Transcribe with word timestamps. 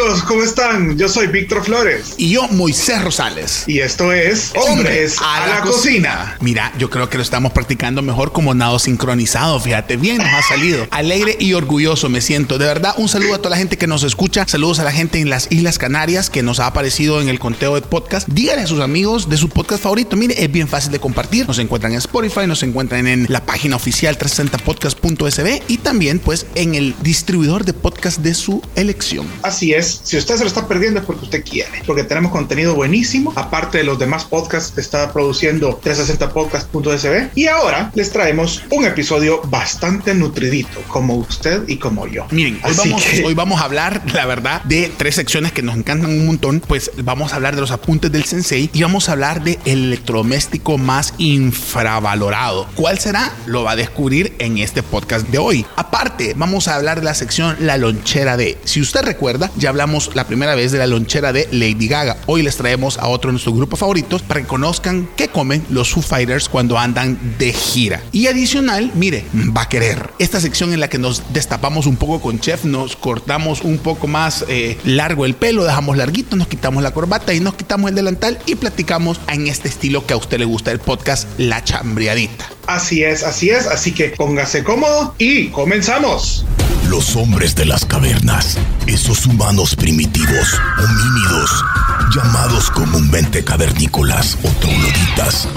amigos, 0.00 0.22
¿cómo 0.22 0.42
están? 0.42 0.96
Yo 0.96 1.08
soy 1.08 1.26
Víctor 1.26 1.64
Flores. 1.64 2.14
Y 2.16 2.30
yo, 2.30 2.48
Moisés 2.48 3.02
Rosales. 3.02 3.64
Y 3.66 3.80
esto 3.80 4.12
es 4.12 4.52
Hombres 4.54 5.16
a, 5.20 5.46
la, 5.46 5.60
cocina. 5.60 6.36
Mira, 6.40 6.72
yo 6.78 6.88
creo 6.88 7.10
que 7.10 7.18
lo 7.18 7.22
estamos 7.22 7.52
practicando 7.52 8.00
mejor 8.00 8.32
como 8.32 8.54
nado 8.54 8.78
sincronizado. 8.78 9.60
Fíjate, 9.60 9.96
bien 9.96 10.18
nos 10.18 10.28
ha 10.28 10.42
salido. 10.42 10.86
Alegre 10.90 11.36
y 11.38 11.52
orgulloso 11.52 12.08
me 12.08 12.20
siento. 12.20 12.56
De 12.56 12.64
verdad, 12.66 12.94
un 12.96 13.08
saludo 13.08 13.34
a 13.34 13.38
toda 13.38 13.50
la 13.50 13.56
gente 13.56 13.76
que 13.76 13.86
nos 13.86 14.02
escucha. 14.02 14.46
Saludos 14.46 14.78
a 14.78 14.84
la 14.84 14.92
gente 14.92 15.20
en 15.20 15.28
las 15.28 15.48
Islas 15.50 15.78
Canarias 15.78 16.30
que 16.30 16.42
nos 16.42 16.60
ha 16.60 16.66
aparecido 16.66 17.20
en 17.20 17.28
el 17.28 17.38
conteo 17.38 17.74
de 17.74 17.82
podcast. 17.82 18.28
Díganle 18.28 18.62
a 18.62 18.66
sus 18.66 18.80
amigos 18.80 19.28
de 19.28 19.36
su 19.36 19.48
podcast 19.50 19.82
favorito. 19.82 20.16
Mire, 20.16 20.42
es 20.42 20.50
bien 20.50 20.68
fácil 20.68 20.92
de 20.92 21.00
compartir. 21.00 21.46
Nos 21.46 21.58
encuentran 21.58 21.92
en 21.92 21.98
Spotify, 21.98 22.46
nos 22.46 22.62
encuentran 22.62 23.06
en 23.06 23.26
la 23.28 23.44
página 23.44 23.76
oficial 23.76 24.16
360podcast.sb 24.16 25.62
y 25.68 25.78
también 25.78 26.20
pues 26.20 26.46
en 26.54 26.74
el 26.74 26.94
distribuidor 27.02 27.64
de 27.64 27.74
podcast 27.74 28.20
de 28.20 28.34
su 28.34 28.62
elección. 28.76 29.26
Así 29.42 29.74
es. 29.74 29.89
Si 30.04 30.16
usted 30.16 30.36
se 30.36 30.42
lo 30.42 30.48
está 30.48 30.66
perdiendo 30.68 31.00
es 31.00 31.06
porque 31.06 31.24
usted 31.24 31.44
quiere. 31.44 31.82
Porque 31.86 32.04
tenemos 32.04 32.32
contenido 32.32 32.74
buenísimo. 32.74 33.32
Aparte 33.36 33.78
de 33.78 33.84
los 33.84 33.98
demás 33.98 34.24
podcasts 34.24 34.72
que 34.72 34.80
está 34.80 35.12
produciendo 35.12 35.80
360podcast.sb. 35.80 37.30
Y 37.34 37.46
ahora 37.46 37.90
les 37.94 38.10
traemos 38.10 38.62
un 38.70 38.84
episodio 38.84 39.40
bastante 39.44 40.14
nutridito, 40.14 40.80
como 40.88 41.16
usted 41.16 41.68
y 41.68 41.76
como 41.76 42.06
yo. 42.06 42.26
Miren, 42.30 42.60
hoy 42.64 42.74
vamos, 42.76 43.04
hoy 43.24 43.34
vamos, 43.34 43.60
a 43.60 43.64
hablar, 43.64 44.02
la 44.12 44.26
verdad, 44.26 44.62
de 44.64 44.92
tres 44.96 45.16
secciones 45.16 45.52
que 45.52 45.62
nos 45.62 45.76
encantan 45.76 46.10
un 46.10 46.26
montón. 46.26 46.60
Pues 46.60 46.90
vamos 46.96 47.32
a 47.32 47.36
hablar 47.36 47.54
de 47.54 47.60
los 47.60 47.70
apuntes 47.70 48.12
del 48.12 48.24
sensei 48.24 48.70
y 48.72 48.82
vamos 48.82 49.08
a 49.08 49.12
hablar 49.12 49.42
de 49.42 49.58
el 49.64 49.84
electrodoméstico 49.86 50.78
más 50.78 51.14
infravalorado. 51.18 52.68
¿Cuál 52.74 52.98
será? 52.98 53.32
Lo 53.46 53.64
va 53.64 53.72
a 53.72 53.76
descubrir 53.76 54.34
en 54.38 54.58
este 54.58 54.82
podcast 54.82 55.26
de 55.28 55.38
hoy. 55.38 55.66
Aparte, 55.76 56.34
vamos 56.36 56.68
a 56.68 56.76
hablar 56.76 57.00
de 57.00 57.04
la 57.04 57.14
sección 57.14 57.56
La 57.60 57.76
lonchera 57.76 58.36
de. 58.36 58.58
Si 58.64 58.80
usted 58.80 59.02
recuerda, 59.02 59.50
ya 59.56 59.70
hablamos 59.70 59.79
la 60.14 60.26
primera 60.26 60.54
vez 60.54 60.72
de 60.72 60.78
la 60.78 60.86
lonchera 60.86 61.32
de 61.32 61.48
Lady 61.52 61.88
Gaga. 61.88 62.18
Hoy 62.26 62.42
les 62.42 62.56
traemos 62.56 62.98
a 62.98 63.08
otro 63.08 63.28
de 63.28 63.32
nuestros 63.32 63.54
grupos 63.54 63.80
favoritos 63.80 64.20
para 64.20 64.42
que 64.42 64.46
conozcan 64.46 65.08
qué 65.16 65.28
comen 65.28 65.64
los 65.70 65.90
Foo 65.90 66.02
Fighters 66.02 66.50
cuando 66.50 66.78
andan 66.78 67.18
de 67.38 67.54
gira. 67.54 68.02
Y 68.12 68.26
adicional, 68.26 68.90
mire, 68.94 69.24
va 69.56 69.62
a 69.62 69.68
querer. 69.70 70.10
Esta 70.18 70.38
sección 70.38 70.74
en 70.74 70.80
la 70.80 70.88
que 70.88 70.98
nos 70.98 71.32
destapamos 71.32 71.86
un 71.86 71.96
poco 71.96 72.20
con 72.20 72.40
Chef, 72.40 72.66
nos 72.66 72.94
cortamos 72.94 73.62
un 73.62 73.78
poco 73.78 74.06
más 74.06 74.44
eh, 74.48 74.76
largo 74.84 75.24
el 75.24 75.32
pelo, 75.34 75.64
dejamos 75.64 75.96
larguito, 75.96 76.36
nos 76.36 76.48
quitamos 76.48 76.82
la 76.82 76.90
corbata 76.90 77.32
y 77.32 77.40
nos 77.40 77.54
quitamos 77.54 77.88
el 77.88 77.96
delantal 77.96 78.38
y 78.44 78.56
platicamos 78.56 79.18
en 79.28 79.46
este 79.46 79.68
estilo 79.68 80.04
que 80.04 80.12
a 80.12 80.18
usted 80.18 80.38
le 80.38 80.44
gusta 80.44 80.72
el 80.72 80.78
podcast 80.78 81.26
La 81.38 81.64
Chambriadita. 81.64 82.50
Así 82.66 83.02
es, 83.02 83.22
así 83.22 83.48
es, 83.48 83.66
así 83.66 83.92
que 83.92 84.10
póngase 84.10 84.62
cómodo 84.62 85.14
y 85.16 85.48
comenzamos. 85.48 86.44
Los 86.88 87.14
hombres 87.14 87.54
de 87.54 87.66
las 87.66 87.84
cavernas, 87.84 88.58
esos 88.90 89.24
humanos 89.26 89.76
primitivos, 89.76 90.60
homínidos, 90.78 91.64
llamados 92.12 92.70
comúnmente 92.70 93.44
cavernícolas 93.44 94.36
o 94.42 94.48
trogloditas, 94.60 95.48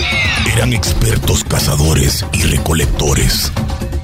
eran 0.53 0.71
expertos 0.71 1.43
cazadores 1.43 2.25
y 2.31 2.43
recolectores. 2.43 3.51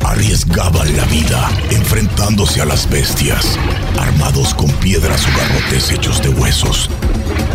Arriesgaban 0.04 0.98
la 0.98 1.06
vida 1.06 1.50
enfrentándose 1.70 2.62
a 2.62 2.66
las 2.66 2.90
bestias, 2.90 3.58
armados 4.00 4.56
con 4.56 4.72
piedras 4.74 5.28
o 5.28 5.38
garrotes 5.38 5.92
hechos 5.92 6.22
de 6.24 6.30
huesos. 6.30 6.90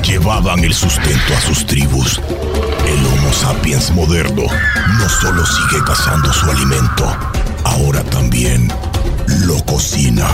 Llevaban 0.07 0.63
el 0.63 0.75
sustento 0.75 1.35
a 1.37 1.41
sus 1.41 1.67
tribus. 1.67 2.21
El 2.87 3.05
Homo 3.07 3.33
sapiens 3.33 3.91
moderno 3.91 4.45
no 4.99 5.09
solo 5.09 5.45
sigue 5.45 5.83
cazando 5.85 6.33
su 6.33 6.49
alimento, 6.49 7.17
ahora 7.65 8.05
también 8.05 8.73
lo 9.45 9.57
cocina. 9.65 10.29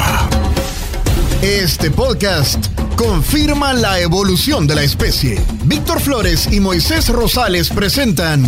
Este 1.42 1.90
podcast 1.90 2.66
confirma 2.96 3.72
la 3.72 3.98
evolución 3.98 4.66
de 4.66 4.74
la 4.74 4.82
especie. 4.82 5.40
Víctor 5.64 5.98
Flores 5.98 6.46
y 6.52 6.60
Moisés 6.60 7.08
Rosales 7.08 7.70
presentan 7.70 8.44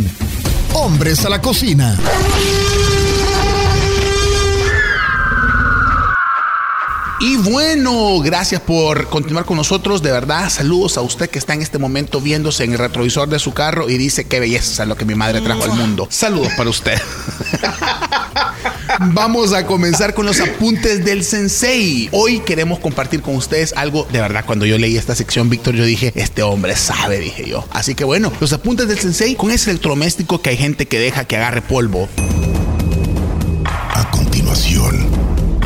Hombres 0.75 1.25
a 1.25 1.31
la 1.31 1.41
Cocina. 1.41 1.99
Y 7.21 7.39
bueno, 7.39 8.19
gracias 8.19 8.61
por 8.61 9.09
continuar 9.09 9.47
con 9.47 9.57
nosotros. 9.57 10.03
De 10.03 10.13
verdad, 10.13 10.51
saludos 10.51 10.99
a 10.99 11.01
usted 11.01 11.31
que 11.31 11.39
está 11.39 11.55
en 11.55 11.63
este 11.63 11.79
momento 11.79 12.21
viéndose 12.21 12.65
en 12.65 12.73
el 12.73 12.79
retrovisor 12.79 13.27
de 13.27 13.39
su 13.39 13.55
carro 13.55 13.89
y 13.89 13.97
dice 13.97 14.27
qué 14.27 14.39
belleza 14.39 14.85
lo 14.85 14.97
que 14.97 15.07
mi 15.07 15.15
madre 15.15 15.41
trajo 15.41 15.65
al 15.65 15.73
mundo. 15.73 16.09
Saludos 16.11 16.53
para 16.59 16.69
usted. 16.69 17.01
Vamos 19.01 19.53
a 19.53 19.67
comenzar 19.67 20.15
con 20.15 20.27
los 20.27 20.41
apuntes 20.41 21.05
del 21.05 21.25
sensei. 21.25 22.09
Hoy 22.13 22.41
queremos 22.41 22.79
compartir 22.79 23.23
con 23.23 23.37
ustedes 23.37 23.73
algo 23.77 24.07
de 24.13 24.21
verdad. 24.21 24.45
Cuando 24.45 24.67
yo 24.67 24.79
leí 24.79 24.97
esta 24.97 25.15
sección, 25.15 25.49
Víctor, 25.49 25.75
yo 25.75 25.85
dije, 25.85 26.13
este 26.15 26.43
hombre 26.43 26.77
sabe, 26.77 27.19
dije 27.19 27.49
yo. 27.49 27.65
Así 27.71 27.95
que 27.95 28.05
bueno, 28.05 28.33
los 28.41 28.53
apuntes 28.53 28.89
del 28.89 28.99
sensei 28.99 29.35
con 29.35 29.51
ese 29.51 29.71
electrodoméstico 29.71 30.43
que 30.43 30.51
hay 30.51 30.57
gente 30.57 30.87
que 30.87 30.99
deja 30.99 31.25
que 31.25 31.37
agarre 31.37 31.63
polvo. 31.63 32.09
A 33.67 34.11
continuación, 34.11 35.09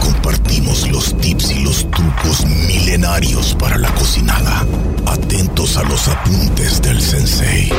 compartimos 0.01 0.89
los 0.91 1.17
tips 1.19 1.51
y 1.53 1.65
los 1.65 1.91
trucos 1.91 2.47
milenarios 2.47 3.57
para 3.59 3.79
la 3.79 3.93
cocinada. 3.95 4.65
Atentos 5.07 5.77
a 5.77 5.83
los 5.85 6.09
apuntes 6.09 6.83
del 6.83 7.01
sensei 7.01 7.71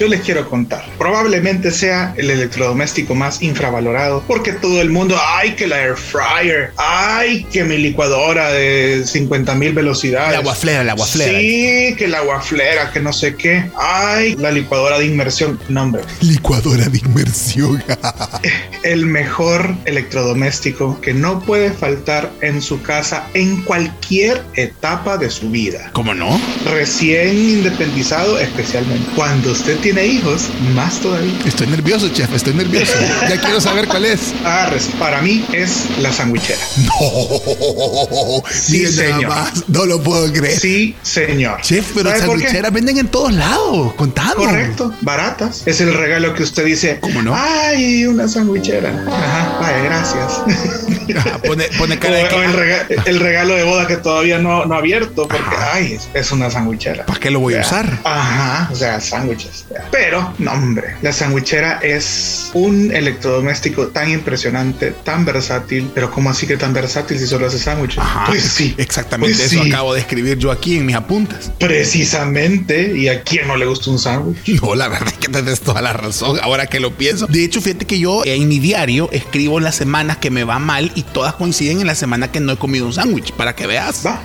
yo 0.00 0.08
les 0.08 0.22
quiero 0.22 0.48
contar. 0.48 0.82
Probablemente 0.96 1.70
sea 1.70 2.14
el 2.16 2.30
electrodoméstico 2.30 3.14
más 3.14 3.42
infravalorado 3.42 4.24
porque 4.26 4.52
todo 4.54 4.80
el 4.80 4.88
mundo, 4.88 5.14
ay, 5.22 5.50
que 5.56 5.66
la 5.66 5.78
air 5.78 5.94
fryer, 5.94 6.72
ay, 6.78 7.44
que 7.52 7.64
mi 7.64 7.76
licuadora 7.76 8.50
de 8.50 9.04
50 9.06 9.54
mil 9.56 9.74
velocidades. 9.74 10.32
La 10.32 10.38
aguaflera, 10.38 10.84
la 10.84 10.92
aguaflera. 10.92 11.38
Sí, 11.38 11.94
que 11.98 12.08
la 12.08 12.18
aguaflera, 12.18 12.90
que 12.92 13.00
no 13.00 13.12
sé 13.12 13.34
qué. 13.34 13.70
Ay, 13.78 14.36
la 14.36 14.50
licuadora 14.50 14.98
de 14.98 15.04
inmersión. 15.04 15.60
No, 15.68 15.82
hombre. 15.82 16.02
Licuadora 16.22 16.88
de 16.88 16.96
inmersión. 16.96 17.84
el 18.82 19.04
mejor 19.04 19.74
electrodoméstico 19.84 20.98
que 21.02 21.12
no 21.12 21.40
puede 21.40 21.72
faltar 21.72 22.30
en 22.40 22.62
su 22.62 22.80
casa 22.80 23.26
en 23.34 23.60
cualquier 23.64 24.42
etapa 24.54 25.18
de 25.18 25.28
su 25.28 25.50
vida. 25.50 25.90
¿Cómo 25.92 26.14
no? 26.14 26.40
Recién 26.72 27.36
independizado, 27.36 28.38
especialmente. 28.38 29.04
Cuando 29.14 29.52
usted 29.52 29.76
tiene 29.80 29.89
tiene 29.92 30.06
hijos, 30.06 30.48
más 30.72 31.00
todavía. 31.00 31.32
Estoy 31.44 31.66
nervioso, 31.66 32.08
chef, 32.10 32.32
estoy 32.32 32.54
nervioso. 32.54 32.92
ya 33.28 33.40
quiero 33.40 33.60
saber 33.60 33.88
cuál 33.88 34.04
es. 34.04 34.32
Arres, 34.44 34.88
para 35.00 35.20
mí 35.20 35.44
es 35.52 35.86
la 35.98 36.12
sandwichera. 36.12 36.60
No, 36.84 38.44
sí, 38.48 38.86
señor. 38.86 39.32
No 39.66 39.86
lo 39.86 40.00
puedo 40.00 40.32
creer. 40.32 40.60
Sí, 40.60 40.94
señor. 41.02 41.60
Chef, 41.62 41.90
pero 41.92 42.16
sandwicheras 42.16 42.72
venden 42.72 42.98
en 42.98 43.08
todos 43.08 43.32
lados, 43.32 43.94
contando. 43.94 44.36
Correcto, 44.36 44.94
baratas. 45.00 45.62
Es 45.66 45.80
el 45.80 45.92
regalo 45.92 46.34
que 46.34 46.44
usted 46.44 46.64
dice. 46.64 46.98
¿Cómo 47.00 47.20
no? 47.20 47.34
Ay, 47.34 48.06
una 48.06 48.28
sandwichera. 48.28 48.90
Ajá, 49.08 49.58
vaya, 49.60 49.82
gracias. 49.82 51.40
pone, 51.44 51.64
pone 51.78 51.98
cara 51.98 52.16
de 52.16 52.28
que... 52.28 53.10
el, 53.10 53.18
regalo, 53.18 53.56
de 53.56 53.64
boda 53.64 53.88
que 53.88 53.96
todavía 53.96 54.38
no, 54.38 54.66
no 54.66 54.74
ha 54.76 54.78
abierto, 54.78 55.26
porque, 55.26 55.56
ay, 55.72 55.98
es, 56.14 56.30
una 56.30 56.48
sandwichera. 56.48 57.06
¿Para 57.06 57.18
qué 57.18 57.30
lo 57.32 57.40
voy 57.40 57.54
a 57.54 57.62
usar? 57.62 57.98
Ajá, 58.04 58.68
o 58.70 58.76
sea, 58.76 59.00
sándwiches. 59.00 59.64
Pero, 59.90 60.32
no, 60.38 60.52
hombre, 60.52 60.96
la 61.02 61.12
sandwichera 61.12 61.78
es 61.82 62.50
un 62.54 62.90
electrodoméstico 62.92 63.88
tan 63.88 64.10
impresionante, 64.10 64.92
tan 65.04 65.24
versátil. 65.24 65.90
Pero, 65.94 66.10
¿cómo 66.10 66.30
así 66.30 66.46
que 66.46 66.56
tan 66.56 66.72
versátil 66.72 67.18
si 67.18 67.26
solo 67.26 67.46
hace 67.46 67.58
sándwiches? 67.58 68.02
Pues 68.26 68.42
sí. 68.42 68.74
Exactamente 68.78 69.36
pues 69.36 69.52
eso 69.52 69.62
acabo 69.62 69.94
de 69.94 70.00
escribir 70.00 70.38
yo 70.38 70.50
aquí 70.50 70.76
en 70.76 70.86
mis 70.86 70.96
apuntes. 70.96 71.50
Precisamente. 71.58 72.96
¿Y 72.96 73.08
a 73.08 73.22
quién 73.22 73.46
no 73.46 73.56
le 73.56 73.66
gusta 73.66 73.90
un 73.90 73.98
sándwich? 73.98 74.60
No, 74.60 74.74
la 74.74 74.88
verdad 74.88 75.08
es 75.08 75.18
que 75.18 75.28
tienes 75.28 75.60
toda 75.60 75.80
la 75.80 75.92
razón. 75.92 76.38
Ahora 76.42 76.66
que 76.66 76.80
lo 76.80 76.94
pienso. 76.94 77.26
De 77.26 77.44
hecho, 77.44 77.60
fíjate 77.60 77.86
que 77.86 77.98
yo 77.98 78.22
en 78.24 78.46
mi 78.48 78.58
diario 78.58 79.08
escribo 79.12 79.58
las 79.58 79.74
semanas 79.74 80.18
que 80.18 80.30
me 80.30 80.44
va 80.44 80.58
mal 80.58 80.92
y 80.94 81.02
todas 81.02 81.34
coinciden 81.34 81.80
en 81.80 81.86
la 81.86 81.94
semana 81.94 82.30
que 82.30 82.40
no 82.40 82.52
he 82.52 82.56
comido 82.56 82.86
un 82.86 82.92
sándwich. 82.92 83.32
Para 83.32 83.54
que 83.54 83.66
veas. 83.66 84.04
Va. 84.04 84.20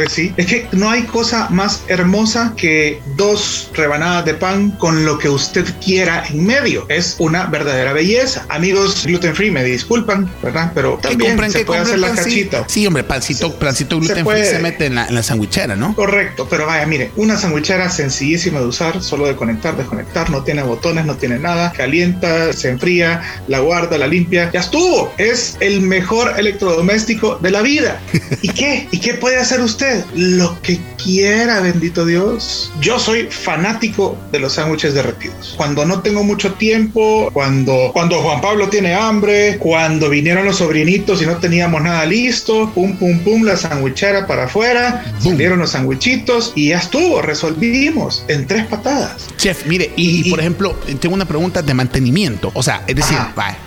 Pues 0.00 0.12
sí, 0.14 0.32
es 0.38 0.46
que 0.46 0.66
no 0.72 0.88
hay 0.88 1.02
cosa 1.02 1.48
más 1.50 1.82
hermosa 1.88 2.54
que 2.56 3.02
dos 3.16 3.70
rebanadas 3.74 4.24
de 4.24 4.32
pan 4.32 4.70
con 4.70 5.04
lo 5.04 5.18
que 5.18 5.28
usted 5.28 5.66
quiera 5.84 6.24
en 6.26 6.46
medio. 6.46 6.86
Es 6.88 7.16
una 7.18 7.44
verdadera 7.44 7.92
belleza. 7.92 8.46
Amigos 8.48 9.04
gluten 9.04 9.36
free, 9.36 9.50
me 9.50 9.62
disculpan, 9.62 10.32
¿verdad? 10.42 10.72
Pero 10.74 10.98
también 11.02 11.38
se 11.50 11.66
puede 11.66 11.82
hacer 11.82 11.98
la 11.98 12.14
cachita. 12.14 12.64
Sí, 12.66 12.86
hombre, 12.86 13.04
pancito, 13.04 13.54
pancito 13.58 13.98
gluten 13.98 14.24
free 14.24 14.46
se 14.46 14.58
mete 14.60 14.86
en 14.86 14.94
la, 14.94 15.06
en 15.06 15.14
la 15.14 15.22
sandwichera, 15.22 15.76
¿no? 15.76 15.94
Correcto, 15.94 16.46
pero 16.48 16.64
vaya, 16.64 16.86
mire, 16.86 17.10
una 17.16 17.36
sandwichera 17.36 17.90
sencillísima 17.90 18.60
de 18.60 18.64
usar, 18.64 19.02
solo 19.02 19.26
de 19.26 19.36
conectar, 19.36 19.76
desconectar, 19.76 20.30
no 20.30 20.44
tiene 20.44 20.62
botones, 20.62 21.04
no 21.04 21.16
tiene 21.16 21.38
nada, 21.38 21.72
calienta, 21.72 22.54
se 22.54 22.70
enfría, 22.70 23.20
la 23.48 23.58
guarda, 23.58 23.98
la 23.98 24.06
limpia, 24.06 24.50
ya 24.50 24.60
estuvo. 24.60 25.12
Es 25.18 25.58
el 25.60 25.82
mejor 25.82 26.38
electrodoméstico 26.38 27.38
de 27.42 27.50
la 27.50 27.60
vida. 27.60 28.00
¿Y 28.40 28.48
qué? 28.48 28.88
¿Y 28.90 28.98
qué 28.98 29.12
puede 29.12 29.36
hacer 29.36 29.60
usted? 29.60 29.89
Usted 29.90 30.04
lo 30.14 30.60
que 30.62 30.78
quiera, 31.02 31.60
bendito 31.60 32.04
Dios. 32.04 32.72
Yo 32.80 32.98
soy 32.98 33.24
fanático 33.30 34.16
de 34.32 34.40
los 34.40 34.54
sándwiches 34.54 34.94
derretidos. 34.94 35.54
Cuando 35.56 35.84
no 35.84 36.00
tengo 36.00 36.22
mucho 36.22 36.54
tiempo, 36.54 37.30
cuando, 37.32 37.90
cuando 37.92 38.20
Juan 38.20 38.40
Pablo 38.40 38.68
tiene 38.68 38.94
hambre, 38.94 39.56
cuando 39.58 40.08
vinieron 40.08 40.44
los 40.44 40.56
sobrinitos 40.56 41.22
y 41.22 41.26
no 41.26 41.36
teníamos 41.36 41.82
nada 41.82 42.04
listo, 42.06 42.70
pum, 42.74 42.96
pum, 42.96 43.18
pum, 43.20 43.44
la 43.44 43.56
sandwichera 43.56 44.26
para 44.26 44.44
afuera, 44.44 45.04
salieron 45.18 45.58
los 45.58 45.70
sandwichitos 45.70 46.52
y 46.54 46.68
ya 46.68 46.78
estuvo, 46.78 47.22
resolvimos 47.22 48.24
en 48.28 48.46
tres 48.46 48.66
patadas. 48.66 49.28
Chef, 49.36 49.66
mire, 49.66 49.92
y, 49.96 50.28
por 50.30 50.40
ejemplo, 50.40 50.76
tengo 51.00 51.14
una 51.14 51.24
pregunta 51.24 51.62
de 51.62 51.74
mantenimiento. 51.74 52.50
O 52.54 52.62
sea, 52.62 52.82
es 52.86 52.96
decir, 52.96 53.18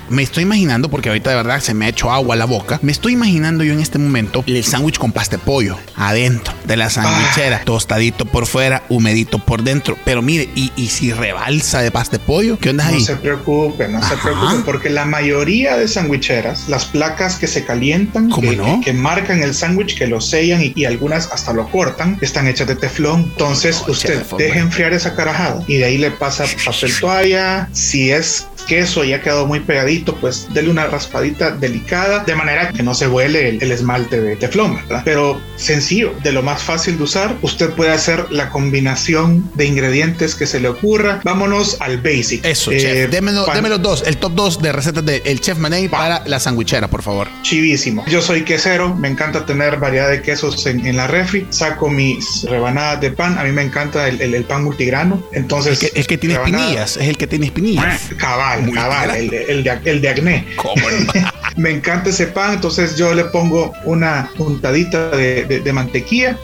me 0.09 0.23
estoy 0.23 0.43
imaginando, 0.43 0.89
porque 0.89 1.09
ahorita 1.09 1.31
de 1.31 1.35
verdad 1.37 1.59
se 1.59 1.73
me 1.73 1.85
ha 1.85 1.89
hecho 1.89 2.11
agua 2.11 2.35
a 2.35 2.37
la 2.37 2.45
boca, 2.45 2.79
me 2.81 2.91
estoy 2.91 3.13
imaginando 3.13 3.63
yo 3.63 3.73
en 3.73 3.79
este 3.79 3.97
momento 3.97 4.43
el 4.45 4.63
sándwich 4.63 4.97
con 4.97 5.11
pasta 5.11 5.37
de 5.37 5.43
pollo 5.43 5.77
adentro 6.07 6.53
de 6.65 6.77
la 6.77 6.89
sandwichera, 6.89 7.57
ah. 7.61 7.65
tostadito 7.65 8.25
por 8.25 8.45
fuera, 8.45 8.83
humedito 8.89 9.39
por 9.39 9.63
dentro. 9.63 9.97
Pero 10.05 10.21
mire, 10.21 10.49
y, 10.55 10.71
si 10.87 11.11
rebalsa 11.11 11.81
de 11.81 11.91
pasta 11.91 12.17
de 12.17 12.23
pollo, 12.23 12.59
¿qué 12.59 12.69
onda 12.69 12.87
ahí? 12.87 12.99
No 12.99 13.05
se 13.05 13.15
preocupe, 13.15 13.87
no 13.87 14.01
se 14.07 14.17
preocupe, 14.17 14.63
porque 14.65 14.89
la 14.89 15.05
mayoría 15.05 15.77
de 15.77 15.87
sandwicheras, 15.87 16.69
las 16.69 16.85
placas 16.85 17.37
que 17.37 17.47
se 17.47 17.65
calientan, 17.65 18.29
que, 18.83 18.93
marcan 18.93 19.41
el 19.41 19.55
sándwich, 19.55 19.97
que 19.97 20.07
lo 20.07 20.21
sellan 20.21 20.61
y, 20.75 20.85
algunas 20.85 21.31
hasta 21.31 21.53
lo 21.53 21.69
cortan, 21.69 22.17
están 22.21 22.47
hechas 22.47 22.67
de 22.67 22.75
teflón. 22.75 23.21
Entonces, 23.21 23.83
usted 23.87 24.23
deja 24.37 24.59
enfriar 24.59 24.93
esa 24.93 25.15
carajada 25.15 25.63
y 25.67 25.77
de 25.77 25.85
ahí 25.85 25.97
le 25.97 26.11
pasa 26.11 26.45
papel 26.65 26.93
toalla. 26.99 27.69
Si 27.71 28.11
es 28.11 28.47
queso 28.63 29.03
y 29.03 29.13
ha 29.13 29.21
quedado 29.21 29.45
muy 29.45 29.59
pegadito, 29.59 30.15
pues 30.15 30.47
dele 30.53 30.69
una 30.69 30.87
raspadita 30.87 31.51
delicada 31.51 32.23
de 32.23 32.35
manera 32.35 32.69
que 32.69 32.83
no 32.83 32.93
se 32.93 33.07
vuele 33.07 33.49
el, 33.49 33.71
esmalte 33.71 34.21
de 34.21 34.35
teflón, 34.35 34.75
¿verdad? 34.75 35.01
Pero 35.05 35.41
sencillo, 35.55 36.13
de 36.23 36.31
lo 36.31 36.43
más 36.43 36.61
fácil 36.61 36.97
de 36.97 37.03
usar, 37.03 37.35
usted 37.41 37.71
puede 37.71 37.91
hacer 37.91 38.25
la 38.31 38.49
combinación 38.49 39.49
de 39.55 39.65
ingredientes 39.65 40.35
que 40.35 40.45
se 40.45 40.59
le 40.59 40.69
ocurra. 40.69 41.21
Vámonos 41.23 41.77
al 41.79 41.97
basic. 41.97 42.45
Eso, 42.45 42.71
chef. 42.71 42.83
Eh, 42.83 43.07
Deme 43.07 43.31
los 43.31 43.81
dos, 43.81 44.03
el 44.05 44.17
top 44.17 44.33
2 44.33 44.61
de 44.61 44.71
recetas 44.71 45.05
del 45.05 45.21
el 45.25 45.39
chef 45.39 45.57
Manei 45.57 45.87
para 45.87 46.23
la 46.27 46.39
sandwichera, 46.39 46.87
por 46.87 47.01
favor. 47.01 47.27
Chivísimo. 47.41 48.05
Yo 48.07 48.21
soy 48.21 48.43
quesero, 48.43 48.93
me 48.93 49.07
encanta 49.07 49.45
tener 49.45 49.77
variedad 49.77 50.09
de 50.09 50.21
quesos 50.21 50.65
en, 50.65 50.95
la 50.95 51.07
refri. 51.07 51.47
Saco 51.49 51.89
mis 51.89 52.43
rebanadas 52.43 53.01
de 53.01 53.11
pan. 53.11 53.37
A 53.37 53.43
mí 53.43 53.51
me 53.51 53.63
encanta 53.63 54.07
el, 54.07 54.43
pan 54.43 54.63
multigrano. 54.63 55.23
Entonces, 55.31 55.91
el 55.95 56.05
que, 56.05 56.17
tiene 56.17 56.35
espinillas, 56.35 56.97
es 56.97 57.07
el 57.07 57.17
que 57.17 57.27
tiene 57.27 57.47
espinillas. 57.47 58.09
Cabal 58.17 58.52
el, 58.57 59.63
de, 59.63 59.79
el 59.85 60.01
de 60.01 60.09
acné. 60.09 60.45
me 61.55 61.71
encanta 61.71 62.09
ese 62.09 62.27
pan, 62.27 62.53
entonces 62.53 62.97
yo 62.97 63.13
le 63.13 63.25
pongo 63.25 63.73
una 63.85 64.29
puntadita 64.37 65.09
de, 65.09 65.73
mantequilla, 65.73 66.37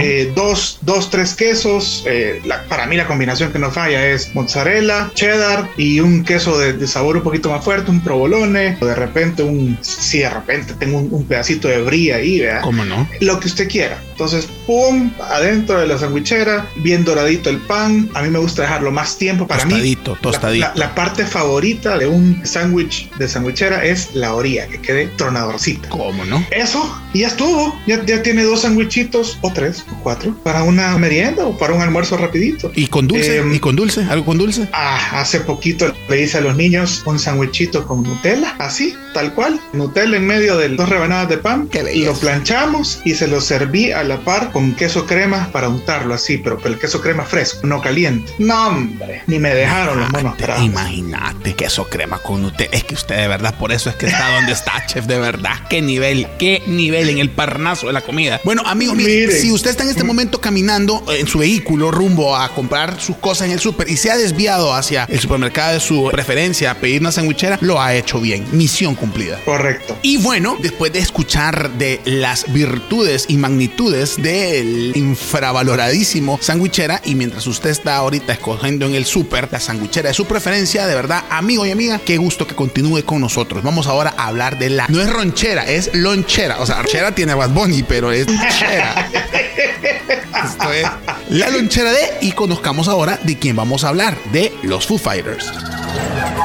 eh, 0.00 0.32
dos, 0.34 0.78
dos, 0.82 1.10
tres 1.10 1.34
quesos. 1.34 2.04
Eh, 2.06 2.42
para 2.68 2.86
mí 2.86 2.96
la 2.96 3.06
combinación 3.06 3.52
que 3.52 3.58
no 3.58 3.70
falla 3.70 4.06
es 4.06 4.34
mozzarella, 4.34 5.10
cheddar 5.14 5.68
y 5.76 6.00
un 6.00 6.24
queso 6.24 6.58
de, 6.58 6.86
sabor 6.86 7.16
un 7.16 7.22
poquito 7.22 7.50
más 7.50 7.64
fuerte, 7.64 7.90
un 7.90 8.00
provolone, 8.00 8.76
o 8.80 8.86
de 8.86 8.94
repente 8.94 9.42
un, 9.42 9.78
si 9.82 10.18
de 10.18 10.30
repente 10.30 10.74
tengo 10.74 10.98
un, 10.98 11.28
pedacito 11.28 11.68
de 11.68 11.82
brie 11.82 12.14
ahí, 12.14 12.40
¿verdad? 12.40 12.62
¿Cómo 12.62 12.84
no? 12.84 13.06
Lo 13.20 13.38
que 13.38 13.48
usted 13.48 13.68
quiera. 13.68 13.98
Entonces, 14.18 14.48
pum, 14.66 15.12
adentro 15.30 15.78
de 15.78 15.86
la 15.86 15.96
sandwichera, 15.96 16.68
bien 16.74 17.04
doradito 17.04 17.50
el 17.50 17.58
pan. 17.58 18.10
A 18.14 18.22
mí 18.22 18.30
me 18.30 18.40
gusta 18.40 18.62
dejarlo 18.62 18.90
más 18.90 19.16
tiempo 19.16 19.46
para 19.46 19.62
tostadito, 19.62 20.14
mí. 20.14 20.18
Tostadito, 20.20 20.66
la, 20.66 20.74
la 20.74 20.94
parte 20.96 21.24
favorita 21.24 21.96
de 21.96 22.08
un 22.08 22.44
sándwich 22.44 23.08
de 23.12 23.28
sandwichera 23.28 23.84
es 23.84 24.16
la 24.16 24.34
orilla, 24.34 24.66
que 24.66 24.80
quede 24.80 25.06
tronadorcita. 25.16 25.88
¿Cómo 25.90 26.24
no? 26.24 26.44
Eso, 26.50 27.00
y 27.12 27.20
ya 27.20 27.28
estuvo. 27.28 27.78
Ya, 27.86 28.04
ya 28.04 28.20
tiene 28.20 28.42
dos 28.42 28.62
sándwichitos, 28.62 29.38
o 29.40 29.52
tres, 29.52 29.84
o 29.92 30.02
cuatro, 30.02 30.34
para 30.42 30.64
una 30.64 30.98
merienda 30.98 31.46
o 31.46 31.56
para 31.56 31.74
un 31.74 31.80
almuerzo 31.80 32.16
rapidito. 32.16 32.72
¿Y 32.74 32.88
con 32.88 33.06
dulce? 33.06 33.36
Em, 33.36 33.54
¿Y 33.54 33.60
con 33.60 33.76
dulce? 33.76 34.02
¿Algo 34.10 34.24
con 34.24 34.36
dulce? 34.36 34.66
Ah, 34.72 35.20
hace 35.20 35.38
poquito 35.38 35.94
le 36.08 36.22
hice 36.22 36.38
a 36.38 36.40
los 36.40 36.56
niños 36.56 37.04
un 37.06 37.20
sándwichito 37.20 37.86
con 37.86 38.02
Nutella, 38.02 38.56
así, 38.58 38.96
tal 39.14 39.32
cual. 39.34 39.60
Nutella 39.74 40.16
en 40.16 40.26
medio 40.26 40.56
de 40.56 40.70
dos 40.70 40.88
rebanadas 40.88 41.28
de 41.28 41.38
pan. 41.38 41.68
y 41.94 42.04
lo 42.04 42.14
planchamos 42.14 43.00
y 43.04 43.14
se 43.14 43.28
lo 43.28 43.40
serví 43.40 43.92
a 43.92 44.07
la 44.08 44.18
par 44.18 44.50
con 44.50 44.74
queso 44.74 45.06
crema 45.06 45.50
para 45.52 45.68
untarlo 45.68 46.14
así, 46.14 46.38
pero, 46.38 46.58
el 46.64 46.78
queso 46.78 47.00
crema 47.00 47.24
fresco, 47.24 47.66
no 47.66 47.80
caliente. 47.80 48.32
No, 48.38 48.68
hombre, 48.68 49.22
ni 49.26 49.38
me 49.38 49.54
dejaron 49.54 50.00
los 50.00 50.10
monos 50.10 50.34
Imagínate 50.62 51.54
queso 51.54 51.88
crema 51.88 52.18
con 52.18 52.44
usted. 52.44 52.68
Es 52.72 52.84
que 52.84 52.94
usted 52.94 53.16
de 53.16 53.28
verdad, 53.28 53.54
por 53.58 53.72
eso 53.72 53.90
es 53.90 53.96
que 53.96 54.06
está 54.06 54.34
donde 54.34 54.52
está, 54.52 54.84
chef, 54.86 55.06
de 55.06 55.18
verdad. 55.18 55.56
Qué 55.68 55.82
nivel, 55.82 56.26
qué 56.38 56.62
nivel 56.66 57.10
en 57.10 57.18
el 57.18 57.30
parnaso 57.30 57.86
de 57.86 57.92
la 57.92 58.00
comida. 58.00 58.40
Bueno, 58.44 58.62
amigos, 58.64 58.96
mire, 58.96 59.30
si 59.32 59.52
usted 59.52 59.70
está 59.70 59.84
en 59.84 59.90
este 59.90 60.04
momento 60.04 60.40
caminando 60.40 61.04
en 61.10 61.26
su 61.26 61.38
vehículo 61.38 61.90
rumbo 61.90 62.36
a 62.36 62.48
comprar 62.54 63.00
sus 63.00 63.16
cosas 63.16 63.46
en 63.46 63.52
el 63.52 63.60
súper 63.60 63.88
y 63.88 63.96
se 63.96 64.10
ha 64.10 64.16
desviado 64.16 64.72
hacia 64.72 65.04
el 65.04 65.20
supermercado 65.20 65.74
de 65.74 65.80
su 65.80 66.08
preferencia 66.10 66.70
a 66.70 66.74
pedir 66.74 67.00
una 67.00 67.12
sandwichera, 67.12 67.58
lo 67.60 67.80
ha 67.80 67.94
hecho 67.94 68.20
bien. 68.20 68.46
Misión 68.52 68.94
cumplida. 68.94 69.38
Correcto. 69.44 69.98
Y 70.02 70.16
bueno, 70.18 70.56
después 70.60 70.92
de 70.92 71.00
escuchar 71.00 71.70
de 71.72 72.00
las 72.04 72.50
virtudes 72.52 73.26
y 73.28 73.36
magnitudes 73.36 73.97
del 73.98 74.92
infravaloradísimo 74.94 76.38
sandwichera 76.40 77.02
y 77.04 77.16
mientras 77.16 77.46
usted 77.48 77.70
está 77.70 77.96
ahorita 77.96 78.32
escogiendo 78.32 78.86
en 78.86 78.94
el 78.94 79.04
súper 79.04 79.48
la 79.50 79.58
sandwichera 79.58 80.08
de 80.08 80.14
su 80.14 80.24
preferencia, 80.24 80.86
de 80.86 80.94
verdad 80.94 81.24
amigo 81.30 81.66
y 81.66 81.72
amiga, 81.72 81.98
qué 81.98 82.16
gusto 82.16 82.46
que 82.46 82.54
continúe 82.54 83.02
con 83.04 83.20
nosotros. 83.20 83.64
Vamos 83.64 83.88
ahora 83.88 84.14
a 84.16 84.28
hablar 84.28 84.56
de 84.58 84.70
la. 84.70 84.86
No 84.88 85.00
es 85.00 85.10
ronchera, 85.10 85.64
es 85.64 85.90
lonchera. 85.94 86.60
O 86.60 86.66
sea, 86.66 86.76
ronchera 86.76 87.12
tiene 87.12 87.34
Bad 87.34 87.50
Bunny, 87.50 87.82
pero 87.82 88.12
es 88.12 88.28
lonchera. 88.28 89.10
Esto 90.44 90.72
es 90.72 90.86
la 91.30 91.50
lonchera 91.50 91.90
de. 91.90 92.18
Y 92.20 92.32
conozcamos 92.32 92.86
ahora 92.86 93.18
de 93.24 93.36
quién 93.36 93.56
vamos 93.56 93.82
a 93.82 93.88
hablar: 93.88 94.16
de 94.32 94.52
los 94.62 94.86
Foo 94.86 94.98
Fighters. 94.98 95.52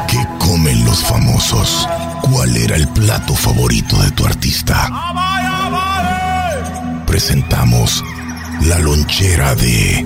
¿Qué 0.08 0.26
comen 0.40 0.84
los 0.86 1.04
famosos? 1.04 1.88
¿Cuál 2.24 2.58
era 2.58 2.76
el 2.76 2.88
plato 2.90 3.36
favorito 3.36 4.02
de 4.02 4.12
tu 4.12 4.26
artista? 4.26 4.90
Presentamos 7.14 8.04
la 8.62 8.80
lonchera 8.80 9.54
de. 9.54 10.04